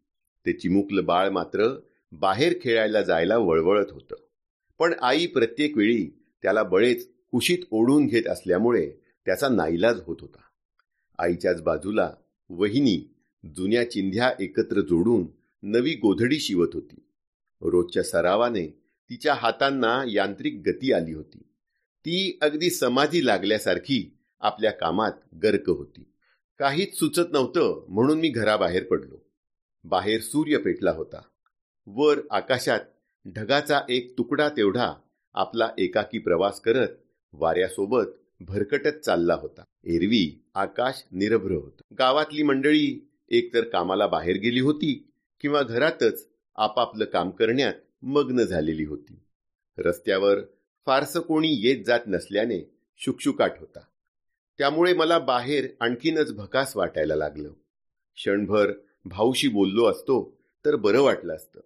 ते 0.46 0.52
चिमुकलं 0.52 1.04
बाळ 1.04 1.28
मात्र 1.28 1.80
बाहेर 2.12 2.54
खेळायला 2.62 3.02
जायला 3.02 3.38
वळवळत 3.38 3.86
होतं. 3.90 4.14
पण 4.78 4.94
आई 5.02 5.26
प्रत्येक 5.26 5.76
वेळी 5.76 6.06
त्याला 6.42 6.62
बळेच 6.62 7.08
कुशीत 7.30 7.58
ओढून 7.70 8.06
घेत 8.06 8.26
असल्यामुळे 8.26 8.92
त्याचा 9.26 9.48
नाईलाज 9.48 10.00
होत 10.06 10.16
होता. 10.20 10.40
आईच्याच 11.18 11.62
बाजूला 11.62 12.12
वहिनी 12.50 13.14
जुन्या 13.56 13.90
चिंध्या 13.90 14.32
एकत्र 14.40 14.80
जोडून 14.80 15.26
नवी 15.62 15.94
गोधडी 15.94 16.38
शिवत 16.38 16.68
होती. 16.74 17.06
रोजच्या 17.62 18.02
सरावाने 18.02 18.66
तिच्या 19.10 19.34
हातांना 19.34 20.04
यांत्रिक 20.06 20.62
गती 20.66 20.92
आली 20.92 21.12
होती. 21.12 21.38
ती 22.04 22.38
अगदी 22.42 22.70
समाधी 22.70 23.26
लागल्यासारखी 23.26 24.18
आपल्या 24.40 24.70
कामात 24.70 25.12
गर्क 25.42 25.70
होती. 25.70 26.11
काहीच 26.58 26.98
सुचत 26.98 27.32
नव्हतं 27.32 27.84
म्हणून 27.88 28.18
मी 28.18 28.28
घराबाहेर 28.28 28.84
पडलो. 28.84 29.16
बाहेर 29.84 30.20
सूर्य 30.20 30.58
पेटला 30.58 30.90
होता. 30.90 31.20
वर 31.86 32.20
आकाशात 32.30 32.80
ढगाचा 33.34 33.80
एक 33.88 34.14
तुकडा 34.18 34.48
तेवढा 34.48 34.92
आपला 35.34 35.70
एकाकी 35.78 36.18
प्रवास 36.18 36.60
करत 36.60 36.88
वाऱ्यासोबत 37.32 38.04
भरकटत 38.40 38.98
चालला 39.04 39.34
होता. 39.34 39.62
एरवी 39.84 40.44
आकाश 40.54 41.04
निरभ्र 41.12 41.50
होत. 41.50 41.72
गावातली 41.98 42.42
मंडळी 42.42 43.08
एकतर 43.28 43.64
कामाला 43.64 44.06
बाहेर 44.06 44.36
गेली 44.36 44.60
होती 44.60 45.10
किंवा 45.40 45.62
घरातच 45.62 46.28
आपापलं 46.56 47.04
काम 47.04 47.30
करण्यात 47.30 47.74
मग्न 48.02 48.42
झालेली 48.42 48.84
होती. 48.84 49.20
रस्त्यावर 49.78 50.40
फारसं 50.86 51.20
कोणी 51.20 51.48
येत 51.50 51.84
जात 51.84 52.00
नसल्याने 52.06 52.70
शुकशुकाट 52.96 53.52
होता. 53.60 53.80
त्यामुळे 54.58 54.94
मला 54.94 55.18
बाहेर 55.18 55.68
आणखीनच 55.80 56.32
भकास 56.32 56.76
वाटायला 56.76 57.16
लागलं. 57.16 57.52
क्षणभर 58.14 58.72
भाऊशी 59.04 59.48
बोललो 59.48 59.84
असतो 59.84 60.38
तर 60.64 60.76
बरं 60.76 61.02
वाटलं 61.02 61.34
असतं. 61.34 61.60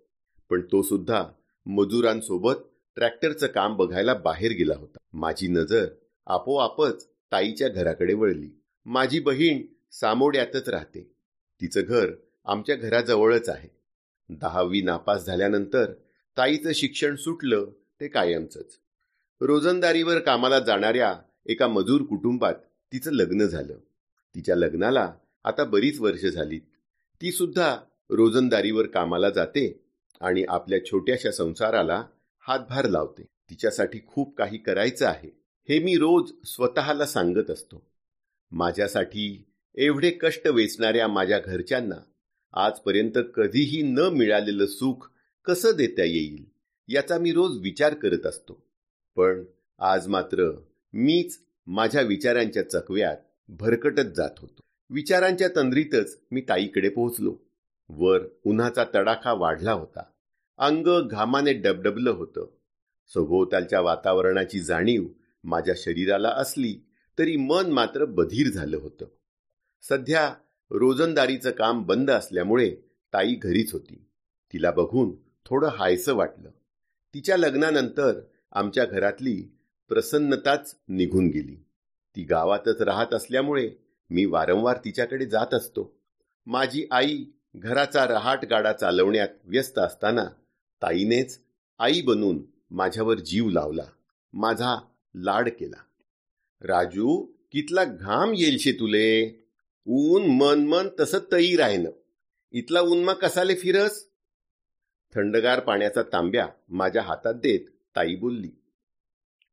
पण 0.50 0.60
तो 0.60 0.82
सुद्धा 0.82 1.24
मजुरांसोबत 1.66 2.54
ट्रॅक्टरचं 2.96 3.46
काम 3.46 3.76
बघायला 3.76 4.14
बाहेर 4.14 4.52
गेला 4.52 4.74
होता. 4.76 4.98
माझी 5.12 5.48
नजर 5.48 5.86
आपोआपच 6.26 7.08
ताईच्या 7.32 7.68
घराकडे 7.68 8.14
वळली. 8.14 8.60
माझी 8.84 9.20
बहीण 9.20 9.62
सामोड्यातच 9.92 10.68
राहते. 10.68 11.12
तिचं 11.60 11.80
घर 11.88 12.10
आमच्या 12.44 12.76
घराजवळच 12.76 13.48
आहे. 13.48 13.68
दहावी 14.28 14.80
नापास 14.80 15.26
झाल्यानंतर 15.26 15.92
ताईचं 16.36 16.72
शिक्षण 16.72 17.16
सुटलं 17.16 17.66
ते 18.00 18.08
कायमचंच. 18.08 18.78
रोजंदारीवर 19.40 20.18
कामाला 20.18 20.60
जाणाऱ्या 20.60 21.14
एका 21.46 21.68
मजूर 21.68 22.02
कुटुंबात 22.02 22.54
तिचं 22.92 23.12
लग्न 23.12 23.44
झालं. 23.44 23.78
तिच्या 24.34 24.56
लग्नाला 24.56 25.12
आता 25.44 25.64
बरीच 25.64 26.00
वर्ष 26.00 26.24
झालीत. 26.24 26.60
ती 27.22 27.32
सुद्धा 27.32 27.78
रोजंदारीवर 28.10 28.86
कामाला 28.86 29.30
जाते 29.30 29.84
आणि 30.20 30.44
आपल्या 30.48 30.84
छोट्याशा 30.84 31.30
संसाराला 31.30 32.04
हातभार 32.38 32.88
लावते. 32.88 33.22
तिच्यासाठी 33.22 33.98
खूप 34.06 34.36
काही 34.36 34.58
करायचं 34.58 35.06
आहे. 35.06 35.30
हे 35.68 35.78
मी 35.78 35.96
रोज 35.96 36.32
स्वतःला 36.44 37.06
सांगत 37.06 37.50
असतो. 37.50 37.86
माझ्यासाठी 38.50 39.44
एवढे 39.74 40.10
कष्ट 40.10 40.46
वेचणाऱ्या 40.46 41.08
माझ्या 41.08 41.38
घरच्यांना 41.38 41.96
आजपर्यंत 42.52 43.18
कधीही 43.34 43.82
न 43.82 43.98
मिळालेलं 43.98 44.66
सुख 44.66 45.10
कसं 45.44 45.70
देता 45.76 46.04
येईल 46.04 46.44
याचा 46.88 47.18
मी 47.18 47.32
रोज 47.32 47.58
विचार 47.60 47.94
करत 47.94 48.26
असतो. 48.26 48.66
पण 49.16 49.44
आज 49.78 50.08
मात्र 50.08 50.50
मीच 50.92 51.45
माझ्या 51.66 52.02
विचारांच्या 52.02 52.70
चकव्यात 52.70 53.16
भरकटत 53.48 54.14
जात 54.16 54.30
होतो. 54.38 54.60
विचारांच्या 54.90 55.48
तंद्रीतच 55.56 56.20
मी 56.30 56.40
ताईकडे 56.40 56.88
पोहोचलो. 56.88 57.36
वर 57.88 58.20
उन्हाचा 58.44 58.84
तडाखा 58.94 59.32
वाढला 59.32 59.72
होता. 59.72 60.02
अंग 60.58 61.08
घामाने 61.08 61.52
डबडबलं 61.52 62.10
होतं. 62.10 62.46
सभोवतालच्या 63.14 63.80
वातावरणाची 63.80 64.60
जाणीव 64.60 65.04
माझ्या 65.44 65.74
शरीराला 65.78 66.28
असली 66.28 66.86
तरी 67.18 67.36
मन 67.36 67.72
मात्र 67.72 68.04
बधीर 68.04 68.50
झालं 68.50 68.76
होतं. 68.76 69.06
सध्या 69.82 70.34
रोजंदारीचं 70.70 71.50
काम 71.50 71.82
बंद 71.82 72.10
असल्यामुळे 72.10 72.76
ताई 73.12 73.34
घरीच 73.34 73.72
होती. 73.72 74.04
तिला 74.52 74.70
बघून 74.70 75.10
थोडं 75.44 75.68
हायसं 75.68 76.14
वाटलं. 76.14 76.50
तिच्या 77.14 77.36
लग्नानंतर 77.36 78.20
आमच्या 78.52 78.84
घरातली 78.84 79.55
प्रसन्नताच 79.88 80.76
निघून 80.88 81.28
गेली. 81.28 81.56
ती 82.16 82.22
गावातच 82.22 82.80
राहत 82.80 83.14
असल्यामुळे 83.14 83.70
मी 84.10 84.24
वारंवार 84.24 84.76
तिच्याकडे 84.84 85.26
जात 85.26 85.54
असतो. 85.54 86.00
माझी 86.46 86.86
आई 86.90 87.24
घराचा 87.56 88.06
रहाट 88.06 88.44
गाडा 88.44 88.72
चालवण्यात 88.72 89.28
व्यस्त 89.44 89.78
असताना 89.78 90.24
ताईनेच 90.82 91.40
आई 91.78 92.02
बनून 92.02 92.42
माझ्यावर 92.70 93.18
जीव 93.18 93.50
लावला. 93.50 93.84
माझा 94.32 94.76
लाड 95.14 95.48
केला. 95.48 95.76
राजू 96.60 97.26
कितला 97.52 97.84
घाम 97.84 98.32
येईल 98.36 98.80
तुले? 98.80 99.42
ऊन 99.86 100.26
मन 100.26 100.66
मन 100.66 100.88
तसं 101.00 101.18
तई 101.32 101.56
राहिनं 101.56 101.90
इथला 102.52 102.80
उन्मा 102.80 103.12
कसाले 103.12 103.54
फिरस? 103.54 104.08
थंडगार 105.14 105.60
पाण्याचा 105.60 106.02
तांब्या 106.02 106.48
माझ्या 106.68 107.02
हातात 107.02 107.34
देत 107.34 107.60
ताई 107.96 108.14
बोलली. 108.14 108.50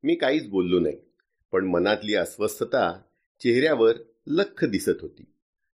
मी 0.03 0.15
काहीच 0.15 0.47
बोललो 0.47 0.79
नाही. 0.79 0.97
पण 1.51 1.65
मनातली 1.65 2.15
अस्वस्थता 2.15 3.01
चेहऱ्यावर 3.39 3.95
लख 4.27 4.63
दिसत 4.63 5.01
होती. 5.01 5.25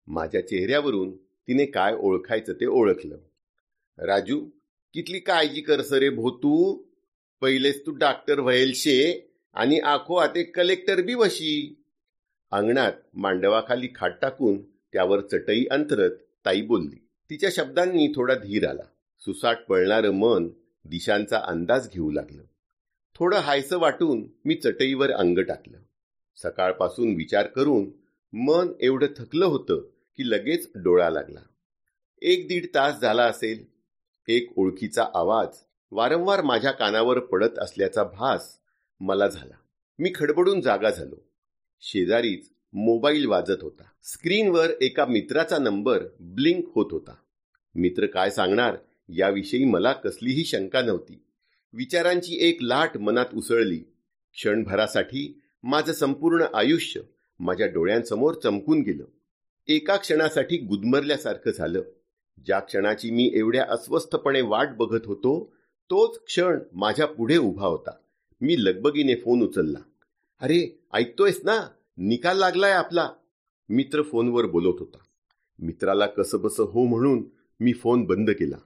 माझ्या 0.06 0.46
चेहऱ्यावरून 0.46 1.16
तिने 1.16 1.66
काय 1.66 1.94
ओळखायचं 1.94 2.52
ते 2.52 2.66
ओळखलं. 2.66 3.18
राजू 3.98 4.48
कितली 4.94 5.18
काळजी 5.18 5.60
कर 5.60 5.82
सरे 5.82 6.08
भोतू? 6.08 6.82
पहिलेच 7.40 7.86
तू 7.86 7.92
डॉक्टर 7.92 8.40
व्हायल 8.40 8.72
शे 8.74 9.30
आणि 9.54 9.78
आखो 9.78 10.14
आते 10.14 10.42
कलेक्टर 10.42 11.02
बी 11.02 11.14
वशी. 11.14 11.82
अंगणात 12.50 12.92
मांडवाखाली 13.14 13.88
खाट 13.94 14.12
टाकून 14.22 14.62
त्यावर 14.62 15.20
चटई 15.20 15.64
अंतरत 15.70 16.10
ताई 16.44 16.62
बोलली. 16.62 17.06
तिच्या 17.30 17.50
शब्दांनी 17.52 18.12
थोडा 18.16 18.34
धीर 18.34 18.68
आला. 18.68 18.82
सुसाट 19.20 19.56
पळणारं 19.68 20.10
मन 20.10 20.48
दिशांचा 20.84 21.40
अंदाज 21.46 21.88
घेऊ 21.90 22.10
लागलं. 22.10 22.42
थोडं 23.18 23.38
हायसं 23.38 23.78
वाटून 23.78 24.28
मी 24.44 24.54
चटईवर 24.54 25.10
अंग 25.10 25.38
टाकलं. 25.38 25.78
सकाळपासून 26.42 27.14
विचार 27.14 27.46
करून 27.46 27.90
मन 28.32 28.68
एवढं 28.80 29.06
थकलं 29.16 29.44
होतं 29.44 29.80
की 30.16 30.30
लगेच 30.30 30.70
डोळा 30.74 31.10
लागला. 31.10 31.40
एक 32.22 32.48
दीड 32.48 32.66
तास 32.74 33.00
झाला 33.00 33.24
असेल. 33.24 33.64
एक 34.28 34.52
ओळखीचा 34.56 35.06
आवाज 35.14 35.48
वारंवार 35.90 36.42
माझ्या 36.42 36.70
कानावर 36.70 37.18
पडत 37.18 37.58
असल्याचा 37.58 38.04
भास 38.04 38.58
मला 39.00 39.28
झाला. 39.28 39.54
मी 39.98 40.12
खडबडून 40.14 40.60
जागा 40.60 40.90
झालो. 40.90 41.16
शेजारीच 41.80 42.50
मोबाईल 42.72 43.26
वाजत 43.26 43.62
होता. 43.62 43.82
स्क्रीनवर 44.02 44.70
एका 44.80 45.06
मित्राचा 45.06 45.58
नंबर 45.58 46.04
ब्लिंक 46.20 46.64
होत 46.74 46.86
होता. 46.90 47.14
मित्र 47.74 48.06
काय 48.06 48.30
सांगणार 48.30 48.76
याविषयी 49.08 49.64
मला 49.64 49.92
कसलीही 49.92 50.44
शंका 50.44 50.82
नव्हती. 50.82 51.22
विचारांची 51.76 52.36
एक 52.40 52.58
लाट 52.62 52.98
मनात 52.98 53.26
उसळली. 53.34 53.78
क्षणभरासाठी 54.32 55.40
माझं 55.62 55.92
संपूर्ण 55.92 56.44
आयुष्य 56.54 57.00
माझ्या 57.40 57.66
डोळ्यांसमोर 57.66 58.34
चमकून 58.34 58.80
गेलं. 58.80 59.04
एका 59.68 59.96
क्षणासाठी 59.96 60.56
गुदमरल्यासारखं 60.56 61.50
झालं. 61.58 61.82
ज्या 62.46 62.58
क्षणाची 62.58 63.10
मी 63.10 63.30
एवढ्या 63.34 63.66
अस्वस्थपणे 63.68 64.40
वाट 64.40 64.68
बघत 64.76 65.06
होतो 65.06 65.54
तोच 65.90 66.24
क्षण 66.24 66.58
माझ्या 66.72 67.06
पुढे 67.06 67.36
उभा 67.36 67.66
होता. 67.66 67.90
मी 68.40 68.56
लगबगीने 68.58 69.14
फोन 69.14 69.42
उचलला. 69.42 69.78
अरे 70.40 70.78
ऐकतोयस 70.92 71.40
ना? 71.44 71.68
निकाल 71.96 72.38
लागलाय 72.38 72.72
आपला. 72.72 73.10
मित्र 73.68 74.02
फोनवर 74.02 74.46
बोलत 74.46 74.76
होता. 74.78 74.98
मित्राला 75.58 76.06
कसं 76.06 76.38
बसं 76.40 76.62
हो 76.62 76.84
म्हणून 76.84 77.24
मी 77.60 77.72
फोन 77.72 78.04
बंद 78.04 78.30
केला. 78.30 78.56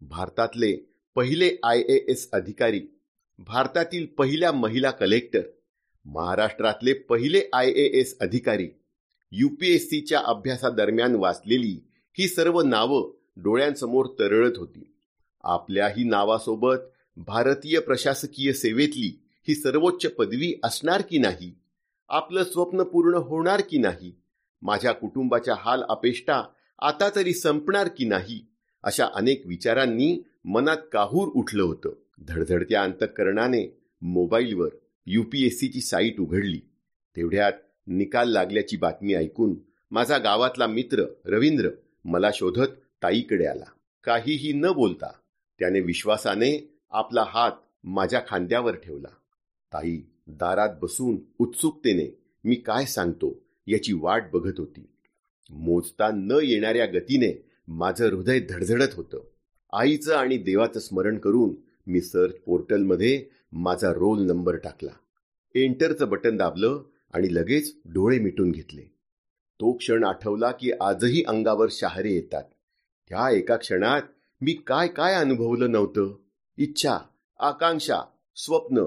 भारतातले 0.00 0.91
पहिले 1.16 1.56
आय 1.62 1.78
ए 1.78 2.04
एस 2.08 2.28
अधिकारी 2.32 2.80
भारतातील 3.38 4.06
पहिल्या 4.18 4.52
महिला 4.52 4.90
कलेक्टर 4.90 5.40
महाराष्ट्रातले 6.06 6.92
पहिले 6.92 7.42
आय 7.52 7.68
ए 7.68 7.84
एस 8.00 8.16
अधिकारी 8.20 8.68
यूपीएससीच्या 9.32 10.20
अभ्यासादरम्यान 10.24 11.14
वाचलेली 11.14 11.78
ही 12.18 12.28
सर्व 12.28 12.60
नावं 12.62 13.10
डोळ्यांसमोर 13.36 14.06
तरळत 14.18 14.58
होती. 14.58 14.92
आपल्या 15.44 15.88
ही 15.88 16.04
नावासोबत 16.04 16.78
भारतीय 17.16 17.78
प्रशासकीय 17.78 18.52
सेवेतली 18.52 19.12
ही 19.48 19.54
सर्वोच्च 19.54 20.06
पदवी 20.06 20.54
असणार 20.64 21.02
की 21.10 21.18
नाही? 21.18 21.52
आपलं 22.08 22.44
स्वप्न 22.44 22.82
पूर्ण 22.82 23.14
होणार 23.14 23.60
की 23.70 23.78
नाही? 23.78 24.12
माझ्या 24.62 24.92
कुटुंबाच्या 24.92 25.54
हाल 25.58 25.82
अपेष्टा 25.82 26.42
आता 26.78 27.08
तरी 27.16 27.34
संपणार 27.34 27.88
की 27.88 28.04
नाही? 28.04 28.44
अशा 28.82 29.08
अनेक 29.14 29.46
विचारांनी 29.46 30.16
मनात 30.44 30.76
काहूर 30.92 31.28
उठलं 31.28 31.62
होतं. 31.62 31.92
धडधडत्या 32.18 32.82
अंतकरणाने 32.82 33.78
मोबाईलवर 34.02 34.68
यूपीएससीची 35.06 35.80
साईट 35.80 36.20
उघडली. 36.20 36.60
तेवढ्यात 37.16 37.52
निकाल 37.86 38.28
लागल्याची 38.28 38.76
बातमी 38.76 39.14
ऐकून 39.14 39.54
माझा 39.90 40.18
गावातला 40.18 40.66
मित्र 40.66 41.04
रवींद्र 41.26 41.68
मला 42.04 42.30
शोधत 42.34 42.68
ताईकडे 43.02 43.46
आला. 43.46 43.64
काहीही 44.04 44.52
न 44.52 44.66
बोलता 44.72 45.12
त्याने 45.58 45.80
विश्वासाने 45.80 46.80
आपला 46.90 47.24
हात 47.28 47.52
माझ्या 47.84 48.22
खांद्यावर 48.28 48.74
ठेवला. 48.74 49.08
ताई 49.72 50.02
दारात 50.26 50.68
बसून 50.82 51.18
उत्सुकतेने 51.38 52.18
मी 52.44 52.54
काय 52.54 52.84
सांगतो 52.84 53.42
याची 53.66 53.92
वाट 53.92 54.24
बघत 54.32 54.58
होती. 54.58 54.86
मोजता 55.50 56.10
न 56.10 56.38
येणाऱ्या 56.42 56.86
गतीने 56.86 57.48
माझं 57.68 58.10
हृदय 58.10 58.40
धडधडत 58.40 58.94
होतं. 58.94 59.31
आईचं 59.72 60.16
आणि 60.16 60.36
देवाचं 60.36 60.80
स्मरण 60.80 61.18
करून 61.18 61.54
मी 61.86 62.00
सर्च 62.00 62.34
पोर्टलमध्ये 62.34 63.24
माझा 63.52 63.90
रोल 63.92 64.26
नंबर 64.26 64.56
टाकला. 64.56 64.90
एंटरचं 65.54 66.08
बटन 66.08 66.36
दाबलं 66.36 66.82
आणि 67.14 67.34
लगेच 67.34 67.76
डोळे 67.84 68.18
मिटून 68.18 68.50
घेतले. 68.50 68.82
तो 69.60 69.72
क्षण 69.72 70.04
आठवला 70.04 70.50
की 70.50 70.70
आजही 70.80 71.24
अंगावर 71.28 71.66
शहारे 71.70 72.12
येतात. 72.12 72.42
त्या 73.08 73.30
एका 73.30 73.56
क्षणात 73.56 74.02
मी 74.40 74.52
काय 74.52 74.88
काय 74.88 75.14
अनुभवलं 75.14 75.70
नव्हतं. 75.70 76.16
इच्छा 76.56 76.98
आकांक्षा 77.40 78.00
स्वप्न 78.36 78.78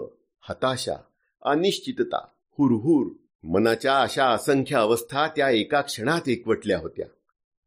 हताशा 0.41 0.95
अनिश्चितता 1.41 2.27
हुरहुर 2.51 3.07
मनाच्या 3.43 4.01
अशा 4.01 4.25
असंख्य 4.25 4.75
अवस्था 4.75 5.27
त्या 5.27 5.49
एका 5.49 5.81
क्षणात 5.81 6.29
एकवटल्या 6.29 6.79
होत्या. 6.79 7.05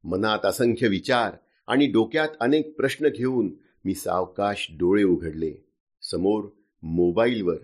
मनात 0.04 0.46
असंख्य 0.46 0.88
विचार 0.88 1.36
आणि 1.68 1.86
डोक्यात 1.86 2.28
अनेक 2.40 2.74
प्रश्न 2.76 3.08
घेऊन 3.08 3.50
मी 3.84 3.94
सावकाश 3.94 4.66
डोळे 4.78 5.02
उघडले. 5.02 5.52
समोर 6.02 6.44
मोबाईलवर 6.82 7.56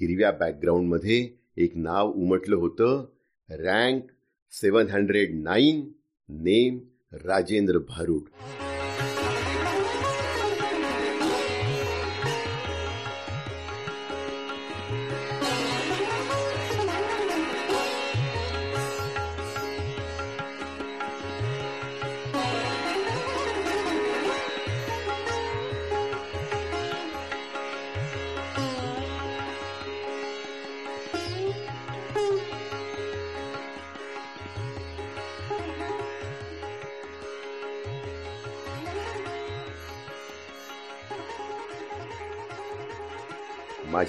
हिरव्या 0.00 0.30
बॅकग्राऊंडमध्ये 0.30 1.28
एक 1.56 1.76
नाव 1.76 2.12
उमटलं 2.12 2.56
होतं 2.56 3.04
rank 3.48 4.06
seven 4.52 4.86
hundred 4.90 5.34
nine 5.34 5.80
name 6.28 6.78
Rajendra 7.12 7.78
Bharud. 7.78 8.22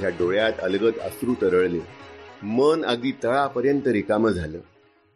माझ्या 0.01 0.17
डोळ्यात 0.19 0.53
अलगद 0.59 0.99
अश्रू 0.99 1.33
तरळले. 1.33 1.79
मन 2.43 2.85
अगदी 2.85 3.11
तळापर्यंत 3.23 3.87
रिकामं 3.87 4.31
झालं. 4.31 4.59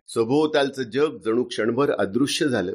सभोवतालचं 0.07 0.83
जग 0.83 1.17
जणू 1.25 1.43
क्षणभर 1.43 1.91
अदृश्य 1.91 2.47
झालं. 2.47 2.73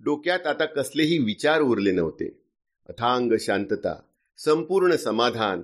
डोक्यात 0.00 0.46
आता 0.46 0.64
कसलेही 0.64 1.18
विचार 1.18 1.60
उरले 1.60 1.90
नव्हते. 1.92 2.28
अथांग 2.88 3.32
शांतता 3.40 3.94
संपूर्ण 4.38 4.96
समाधान 4.96 5.62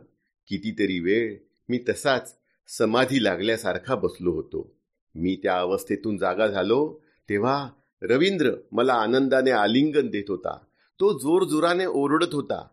कितीतरी 0.49 0.99
वेळ 1.01 1.37
मी 1.69 1.79
तसाच 1.88 2.35
समाधी 2.69 3.25
लागल्यासारखा 3.25 3.95
बसलो 3.95 4.31
होतो. 4.31 4.77
मी 5.14 5.37
त्या 5.43 5.59
अवस्थेतून 5.59 6.19
जागा 6.19 6.47
झालो 6.47 7.01
तेव्हा 7.29 7.69
रवींद्र 8.03 8.51
मला 8.73 8.95
आनंदाने 8.95 9.51
आलिंगन 9.51 10.09
देत 10.09 10.29
होता. 10.29 10.59
तो 11.01 11.19
जोरजोराने 11.19 11.87
ओरडत 11.87 12.35
होता 12.35 12.66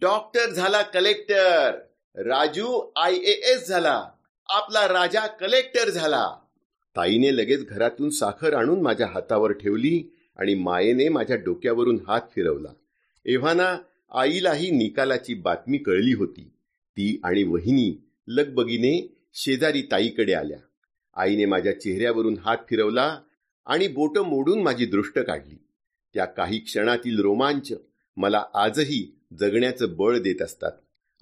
डॉक्टर 0.00 0.50
झाला 0.50 0.82
collector! 0.82 1.80
Raju 2.16 2.90
I 2.96 3.14
A 3.14 3.52
S 3.52 3.68
झाला. 3.68 4.08
आपला 4.48 4.88
राजा 4.88 5.26
कलेक्टर 5.26 5.90
झाला. 5.90 6.36
ताईने 6.96 7.36
लगेच 7.36 7.66
घरातून 7.66 8.10
साखर 8.10 8.52
आणून 8.52 8.80
माझ्या 8.82 9.06
हातावर 9.06 9.52
ठेवली 9.52 10.14
आणि 10.36 10.54
मायेने 10.54 11.08
माझ्या 11.08 11.36
डोक्यावरून 11.36 11.98
हात 12.08 12.20
फिरवला. 12.34 12.68
एव्हाना 13.24 13.78
आईलाही 14.14 14.70
निकालाची 14.70 15.34
बातमी 15.34 15.78
कळली 15.78 16.12
होती. 16.12 16.42
ती 16.96 17.20
आणि 17.24 17.42
वहिनी 17.42 18.10
लगबगीने 18.28 19.16
शेजारी 19.34 19.82
ताईकडे 19.82 20.32
आल्या. 20.32 20.58
आईने 21.16 21.44
माझ्या 21.44 21.80
चेहऱ्यावरून 21.80 22.38
हात 22.44 22.58
फिरवला 22.70 23.20
आणि 23.66 23.88
बोट 23.88 24.18
मोडून 24.18 24.62
माझी 24.62 24.86
दृष्ट 24.86 25.18
काढली. 25.18 25.58
त्या 26.14 26.24
काही 26.24 26.58
क्षणातील 26.58 27.20
रोमांच 27.20 27.72
मला 28.16 28.44
आजही 28.54 29.20
जगण्याचं 29.40 29.86
बळ 29.96 30.18
देत 30.18 30.42
असतात. 30.42 30.72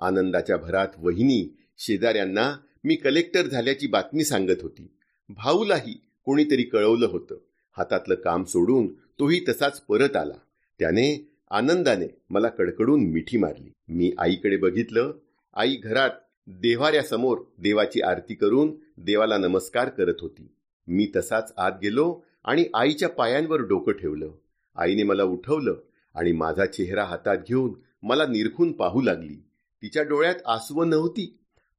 आनंदाच्या 0.02 0.56
भरात 0.56 0.88
वहिनी 0.98 1.56
शेजाऱ्यांना 1.78 2.56
मी 2.84 2.94
कलेक्टर 2.94 3.42
झाल्याची 3.42 3.86
बातमी 3.86 4.24
सांगत 4.24 4.62
होती. 4.62 4.90
भाऊलाही 5.28 6.00
कोणीतरी 6.24 6.62
कळवलं 6.62 7.06
होतं. 7.06 7.36
हातातलं 7.76 8.14
काम 8.14 8.44
सोडून 8.44 8.92
तोही 8.92 9.44
तसाच 9.48 9.80
परत 9.80 10.16
आला. 10.16 10.34
त्याने 10.78 11.28
आनंदाने 11.50 12.06
मला 12.30 12.48
कडकडून 12.48 13.04
मिठी 13.04 13.36
मारली. 13.36 13.70
मी 13.88 14.12
आईकडे 14.18 14.56
बघितलं. 14.56 15.12
आई 15.54 15.76
घरात 15.76 16.10
देव्हाऱ्यासमोर 16.46 17.38
देवाची 17.58 18.00
आरती 18.00 18.34
करून 18.34 18.74
देवाला 18.96 19.38
नमस्कार 19.38 19.88
करत 19.88 20.14
होती. 20.20 20.48
मी 20.86 21.10
तसाच 21.16 21.52
आत 21.56 21.72
गेलो 21.82 22.22
आणि 22.44 22.64
आईच्या 22.74 23.08
पायांवर 23.08 23.60
डोकं 23.60 23.92
ठेवलं. 23.92 24.30
आईने 24.76 25.02
मला 25.02 25.24
उठवलं 25.24 25.76
आणि 26.14 26.32
माझा 26.32 26.66
चेहरा 26.66 27.04
हातात 27.04 27.38
घेऊन 27.48 27.74
मला 28.02 28.26
निरखून 28.26 28.72
पाहू 28.72 29.00
लागली. 29.00 29.44
तिच्या 29.82 30.02
डोळ्यात 30.02 30.34
आसवं 30.46 30.90
नव्हती 30.90 31.26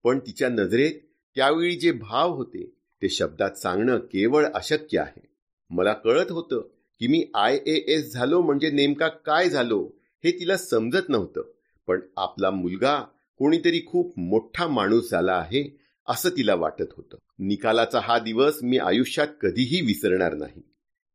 पण 0.03 0.19
तिच्या 0.19 0.49
नजरेत 0.49 0.99
त्यावेळी 1.35 1.75
जे 1.75 1.91
भाव 1.91 2.33
होते 2.35 2.63
ते 3.01 3.09
शब्दात 3.09 3.51
सांगणं 3.51 3.97
केवळ 3.97 4.45
अशक्य 4.53 4.99
आहे. 4.99 5.21
मला 5.69 5.93
कळत 5.93 6.31
होतं 6.31 6.61
की 7.01 7.07
मी 7.07 7.23
आय 7.35 7.55
ए 7.55 7.75
एस 7.87 8.13
झालो 8.13 8.41
म्हणजे 8.41 8.69
नेमका 8.71 9.07
काय 9.07 9.49
झालो 9.49 9.81
हे 10.23 10.31
तिला 10.31 10.57
समजत 10.57 11.09
नव्हतं 11.09 11.41
पण 11.87 11.99
आपला 12.17 12.49
मुलगा 12.49 12.99
कोणीतरी 13.39 13.81
खूप 13.85 14.19
मोठा 14.19 14.67
माणूस 14.67 15.09
झाला 15.11 15.33
आहे 15.33 15.63
असं 16.07 16.29
तिला 16.29 16.55
वाटत 16.55 16.93
होतं. 16.97 17.17
निकालाचा 17.39 17.99
हा 17.99 18.17
दिवस 18.19 18.59
मी 18.63 18.77
आयुष्यात 18.77 19.27
कधीही 19.41 19.81
विसरणार 19.81 20.33
नाही. 20.33 20.61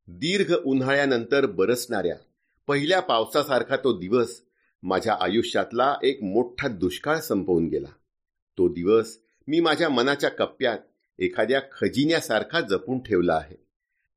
दीर्घ 0.09 0.53
उन्हाळ्यानंतर 0.55 1.47
बरसणाऱ्या 1.47 2.17
पहिल्या 2.69 3.01
पावसासारखा 3.01 3.77
तो 3.77 3.99
दिवस 3.99 4.41
माझ्या 4.83 5.17
आयुष्यातला 5.21 5.97
एक 6.03 6.23
मोठा 6.23 6.69
दुष्काळ 6.69 7.19
संपवून 7.21 7.69
गेला. 7.69 7.89
तो 8.59 8.69
दिवस 8.69 9.19
मी 9.49 9.61
माझ्या 9.61 9.89
मनाच्या 9.89 10.31
कप्प्यात 10.31 10.79
एखाद्या 11.19 11.61
खजिन्यासारखा 11.73 12.61
जपून 12.61 12.99
ठेवला 12.99 13.35
आहे. 13.35 13.57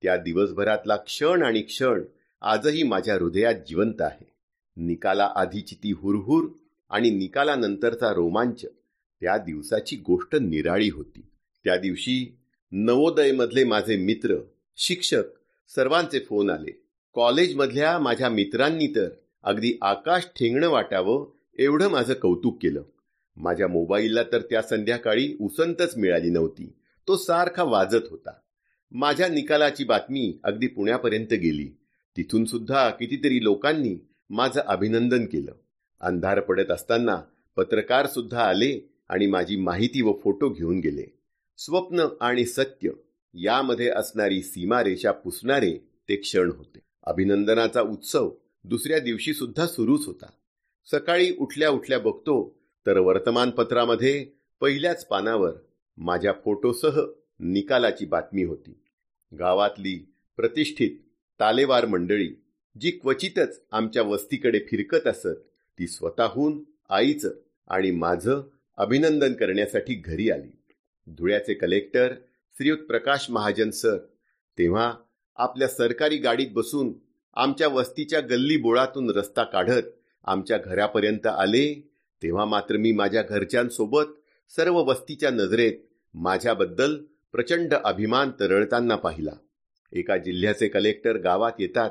त्या 0.03 0.17
दिवसभरातला 0.17 0.95
क्षण 0.95 1.43
आणि 1.43 1.61
क्षण 1.61 2.01
आजही 2.41 2.83
माझ्या 2.83 3.15
हृदयात 3.15 3.53
जिवंत 3.67 4.01
आहे. 4.01 4.31
निकाला 4.77 5.33
आधीची 5.35 5.75
ती 5.75 5.91
हुरहुर 5.91 6.47
आणि 6.89 7.09
निकालानंतरचा 7.09 8.13
रोमांच. 8.13 8.65
त्या 9.21 9.37
दिवसाची 9.37 9.95
गोष्ट 9.95 10.35
निराळी 10.35 10.89
होती. 10.89 11.25
त्या 11.63 11.77
दिवशी 11.77 12.37
नवोदयमधले 12.71 13.63
माझे 13.63 13.97
मित्र 13.97 14.35
शिक्षक 14.77 15.23
सर्वांचे 15.75 16.19
फोन 16.19 16.49
आले. 16.49 16.83
कॉलेजमधल्या 17.13 17.99
माझ्या 17.99 18.29
मित्रांनी 18.29 18.87
तर 18.87 19.09
अगदी 19.43 19.73
आकाश 19.81 20.23
ठेंगणं 20.25 20.69
वाटावं 20.69 21.31
एवढं 21.59 21.89
माझं 21.89 22.13
कौतुक 22.13 22.61
केलं. 22.61 22.83
माझ्या 23.35 23.67
मोबाईलला 23.67 24.23
तर 24.23 24.41
त्या 24.41 24.61
संध्याकाळी 24.61 25.35
उसंतच 25.41 25.97
मिळाली 25.97 26.29
नव्हती. 26.29 26.73
तो 27.07 27.17
सारखा 27.17 27.63
वाजत 27.63 28.07
होता. 28.09 28.31
माझ्या 28.91 29.27
निकालाची 29.27 29.83
बातमी 29.83 30.39
अगदी 30.43 30.67
पुण्यापर्यंत 30.67 31.33
गेली. 31.33 31.77
तिथून 32.17 32.45
सुद्धा 32.45 32.89
कितीतरी 32.89 33.43
लोकांनी 33.43 34.07
माझं 34.29 34.61
अभिनंदन 34.61 35.25
केलं. 35.25 35.51
अंधार 36.01 36.39
पडत 36.39 36.71
असताना 36.71 37.21
पत्रकार 37.55 38.07
सुद्धा 38.07 38.43
आले 38.43 38.89
आणि 39.09 39.27
माझी 39.27 39.55
माहिती 39.55 40.01
व 40.01 40.13
फोटो 40.23 40.49
घेऊन 40.49 40.79
गेले. 40.79 41.19
स्वप्न 41.57 42.07
आणि 42.21 42.45
सत्य 42.45 42.89
यामध्ये 43.33 43.89
असणारी 43.89 44.41
सीमारेषा 44.41 45.11
पुसणारे 45.11 45.77
ते 46.09 46.15
क्षण 46.15 46.51
होते. 46.57 46.79
अभिनंदनाचा 47.03 47.81
उत्सव 47.81 48.31
दुसऱ्या 48.63 48.99
दिवशी 48.99 49.33
सुद्धा 49.33 49.67
सुरूच 49.67 50.05
होता. 50.05 50.25
सकाळी 50.91 51.35
उठल्या 51.39 51.69
उठल्या 51.69 51.99
बघतो 51.99 52.35
तर 52.85 52.97
वर्तमानपत्रामध्ये 52.97 54.25
पहिल्याच 54.61 55.05
पानावर 55.07 55.51
माझ्या 55.97 56.33
फोटोसह 56.43 57.01
निकालाची 57.39 58.05
बातमी 58.05 58.43
होती. 58.43 58.77
गावातली 59.39 59.95
प्रतिष्ठित 60.37 60.97
तालेवार 61.39 61.85
मंडळी 61.85 62.29
जी 62.81 62.91
क्वचितच 62.91 63.61
आमच्या 63.71 64.03
वस्तीकडे 64.03 64.59
फिरकत 64.59 65.07
असत 65.07 65.39
ती 65.79 65.87
स्वतःहून 65.87 66.63
आईचं 66.89 67.31
आणि 67.67 67.91
माझं 67.91 68.41
अभिनंदन 68.77 69.33
करण्यासाठी 69.33 69.93
घरी 69.95 70.29
आली. 70.29 70.51
धुळ्याचे 71.07 71.53
कलेक्टर 71.53 72.13
श्रीयुत 72.55 72.77
प्रकाश 72.77 73.29
महाजन 73.29 73.69
सर 73.69 73.97
तेव्हा 74.57 74.93
आपल्या 75.35 75.67
सरकारी 75.67 76.17
गाडीत 76.17 76.47
बसून 76.51 76.93
आमच्या 77.33 77.67
वस्तीच्या 77.67 78.19
गल्ली 78.19 78.57
बोळातून 78.57 79.09
रस्ता 79.09 79.43
काढत 79.43 79.83
आमच्या 80.23 80.57
घरापर्यंत 80.57 81.27
आले 81.27 81.89
तेव्हा 82.23 82.45
मात्र 82.45 82.77
मी 82.77 82.91
माझ्या 82.91 83.21
घरच्यांसोबत 83.21 84.03
सर्व 84.49 84.77
वस्तीच्या 84.77 85.29
नजरेत 85.29 85.73
माझ्याबद्दल 86.13 86.97
प्रचंड 87.31 87.73
अभिमान 87.73 88.31
तरळताना 88.39 88.95
पाहिला. 88.95 89.31
एका 89.91 90.17
जिल्ह्याचे 90.17 90.67
कलेक्टर 90.67 91.17
गावात 91.17 91.51
येतात 91.59 91.89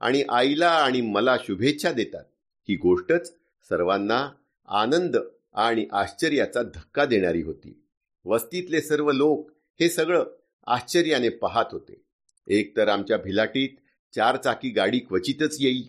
आणि 0.00 0.22
आईला 0.28 0.68
आणि 0.68 1.00
मला 1.00 1.36
शुभेच्छा 1.36 1.92
देतात. 1.92 2.24
ही 2.68 2.76
गोष्टच 2.76 3.34
सर्वांना 3.68 4.28
आनंद 4.68 5.16
आणि 5.54 5.86
आश्चर्याचा 5.92 6.62
धक्का 6.62 7.04
देणारी 7.04 7.42
होती. 7.42 7.82
वस्तीतले 8.24 8.80
सर्व 8.80 9.12
लोक 9.12 9.50
हे 9.80 9.88
सगळं 9.88 10.24
आश्चर्याने 10.66 11.28
पाहत 11.28 11.64
होते. 11.72 12.02
एक 12.46 12.76
तर 12.76 12.88
आमच्या 12.88 13.16
भिलाटीत 13.16 13.68
चार 14.14 14.36
चाकी 14.36 14.70
गाडी 14.70 14.98
क्वचितच 14.98 15.56
येई 15.60 15.82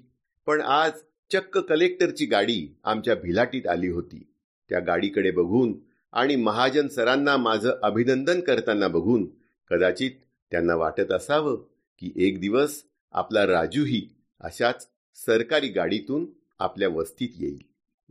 पण 0.46 0.62
आज 0.62 0.92
चक्क 1.32 1.58
कलेक्टरची 1.58 2.26
गाडी 2.26 2.76
आमच्या 2.84 3.16
भिलाटीत 3.16 3.68
आली 3.68 3.88
होती. 3.88 4.28
त्या 4.70 4.80
गाडीकडे 4.80 5.32
बघून 5.32 5.74
आणि 6.12 6.36
महाजन 6.36 6.88
सरांना 6.88 7.38
माझं 7.38 7.80
अभिनंदन 7.84 8.40
करताना 8.40 8.88
बघून 8.88 9.26
कदाचित 9.72 10.12
त्यांना 10.52 10.76
वाटत 10.76 11.12
असावं 11.12 11.56
की 12.00 12.12
एक 12.16 12.40
दिवस 12.40 12.84
आपला 13.12 13.46
राजूही 13.48 14.08
अशाच 14.42 14.88
सरकारी 15.26 15.68
गाडीतून 15.68 16.26
आपल्या 16.60 16.90
वस्तीत 16.90 17.30
येईल. 17.40 17.62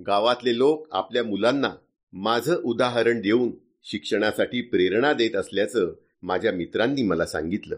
गावातले 0.07 0.59
लोक 0.59 0.89
आपल्या 0.93 1.25
मुलांना 1.25 1.71
माझं 2.13 2.55
उदाहरण 2.55 3.21
देऊन 3.21 3.51
शिक्षणासाठी 3.85 4.61
प्रेरणा 4.61 5.13
देत 5.13 5.37
असल्याचं 5.37 5.93
माझ्या 6.23 6.53
मित्रांनी 6.53 7.03
मला 7.03 7.27
सांगितलं. 7.27 7.77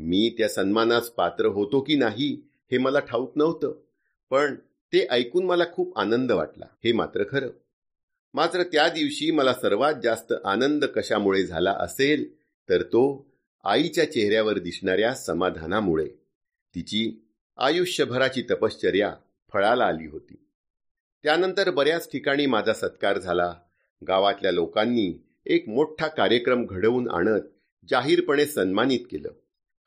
मी 0.00 0.34
त्या 0.38 0.48
सन्मानास 0.48 1.10
पात्र 1.10 1.46
होतो 1.46 1.80
की 1.80 1.96
नाही 1.96 2.48
हे 2.72 2.78
मला 2.78 2.98
ठाऊक 2.98 3.32
नव्हतं 3.36 3.74
पण 4.30 4.54
ते 4.92 5.06
ऐकून 5.10 5.44
मला 5.44 5.64
खूप 5.72 5.98
आनंद 5.98 6.32
वाटला 6.32 6.66
हे 6.84 6.92
मात्र 6.92 7.24
खरं. 7.30 7.48
मात्र 8.34 8.62
त्या 8.62 8.88
दिवशी 8.88 9.30
मला 9.30 9.54
सर्वात 9.54 9.94
जास्त 10.02 10.34
आनंद 10.44 10.84
कशामुळे 10.84 11.46
झाला 11.46 11.72
असेल 11.72 12.36
तर 12.68 12.82
तो 12.82 13.26
आईच्या 13.64 14.12
चेहऱ्यावर 14.12 14.58
दिसणाऱ्या 14.58 15.14
समाधानामुळे. 15.14 16.08
तिची 16.74 17.26
आयुष्यभराची 17.56 18.42
तपश्चर्या 18.42 19.14
फळाला 19.52 19.84
आली 19.84 20.06
होती. 20.06 20.34
त्यानंतर 21.22 21.70
बऱ्याच 21.70 22.12
ठिकाणी 22.12 22.46
माझा 22.46 22.72
सत्कार 22.72 23.18
झाला. 23.18 23.54
गावातल्या 24.08 24.52
लोकांनी 24.52 25.24
एक 25.46 25.68
मोठा 25.68 26.06
कार्यक्रम 26.06 26.66
घडवून 26.66 27.10
आणत 27.10 27.40
जाहीरपणे 27.90 28.46
सन्मानित 28.46 29.00
केलं. 29.10 29.30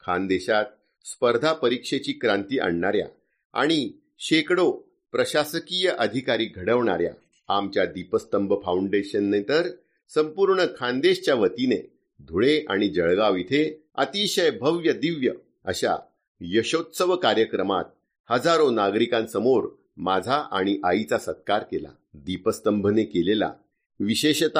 खानदेशात 0.05 0.65
स्पर्धा 1.05 1.53
परीक्षेची 1.53 2.11
क्रांती 2.13 2.59
आणणाऱ्या 2.59 3.07
आणि 3.53 3.91
शेकडो 4.19 4.71
प्रशासकीय 5.11 5.89
अधिकारी 5.89 6.45
घडवणाऱ्या 6.45 7.13
आमच्या 7.47 7.85
दीपस्तंभ 7.85 8.53
फाउंडेशनने 8.65 9.41
तर 9.41 9.69
संपूर्ण 10.09 10.65
खानदेशच्या 10.77 11.35
वतीने 11.35 11.91
धुळे 12.19 12.65
आणि 12.69 12.89
जळगाव 12.89 13.35
इथे 13.35 13.83
अतिशय 13.95 14.49
भव्य 14.51 14.93
दिव्य 14.93 15.31
अशा 15.65 15.95
यशोत्सव 16.41 17.15
कार्यक्रमात 17.15 17.83
हजारो 18.29 18.69
नागरिकांसमोर 18.69 19.67
माझा 19.97 20.35
आणि 20.51 20.77
आईचा 20.83 21.17
सत्कार 21.17 21.63
केला. 21.63 21.89
दीपस्तंभने 22.13 23.03
केलेला 23.03 23.53
विशेषत 23.99 24.57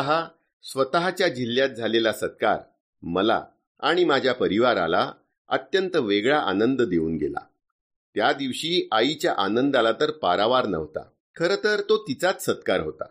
स्वतःच्या 0.64 1.28
जिल्ह्यात 1.28 1.70
झालेला 1.70 2.14
सत्कार 2.14 2.60
मला 3.02 3.44
आणि 3.80 4.04
माझ्या 4.04 4.34
परिवाराला 4.34 5.12
अत्यंत 5.52 5.96
वेगळा 5.96 6.40
आनंद 6.40 6.82
देऊन 6.82 7.16
गेला. 7.18 7.40
त्या 8.16 8.34
दिवशी 8.34 8.88
आईच्या 8.92 9.34
आनंदाला 9.38 9.92
तर 9.92 10.12
पारावार 10.12 10.68
नव्हता. 10.68 11.04
खरं 11.36 11.56
तर 11.64 11.82
तो 11.82 11.98
तिचाच 12.08 12.46
सत्कार 12.46 12.80
होता. 12.80 13.06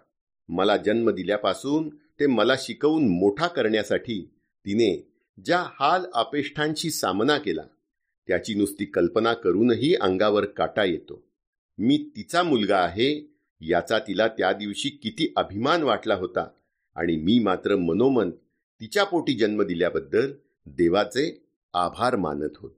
मला 0.48 0.76
जन्म 0.76 1.10
दिल्यापासून 1.10 1.88
ते 1.88 2.26
मला 2.26 2.54
शिकवून 2.58 3.08
मोठा 3.08 3.46
करण्यासाठी 3.46 4.30
तिने 4.66 5.12
ज्या 5.44 5.64
हाल 5.80 6.04
अपेष्टांशी 6.14 6.90
सामना 6.90 7.38
केला 7.38 7.62
त्याची 8.28 8.54
नुसती 8.54 8.84
कल्पना 8.84 9.34
करूनही 9.34 9.94
अंगावर 9.94 10.44
काटा 10.44 10.84
येतो. 10.84 11.22
मी 11.78 12.10
तिचा 12.16 12.42
मुलगा 12.42 12.78
आहे 12.78 13.36
याचा 13.60 13.98
तिला 13.98 14.28
त्या 14.28 14.52
दिवशी 14.52 14.88
किती 14.88 15.32
अभिमान 15.36 15.82
वाटला 15.82 16.14
होता 16.14 16.46
आणि 16.96 17.16
मी 17.16 17.38
मात्र 17.38 17.76
मनोमन 17.76 18.30
तिच्या 18.80 19.04
पोटी 19.04 19.34
जन्म 19.34 19.62
दिल्याबद्दल 19.62 20.32
देवाचे 20.66 21.49
आभार 21.74 22.16
मानत 22.16 22.58
होतो. 22.62 22.76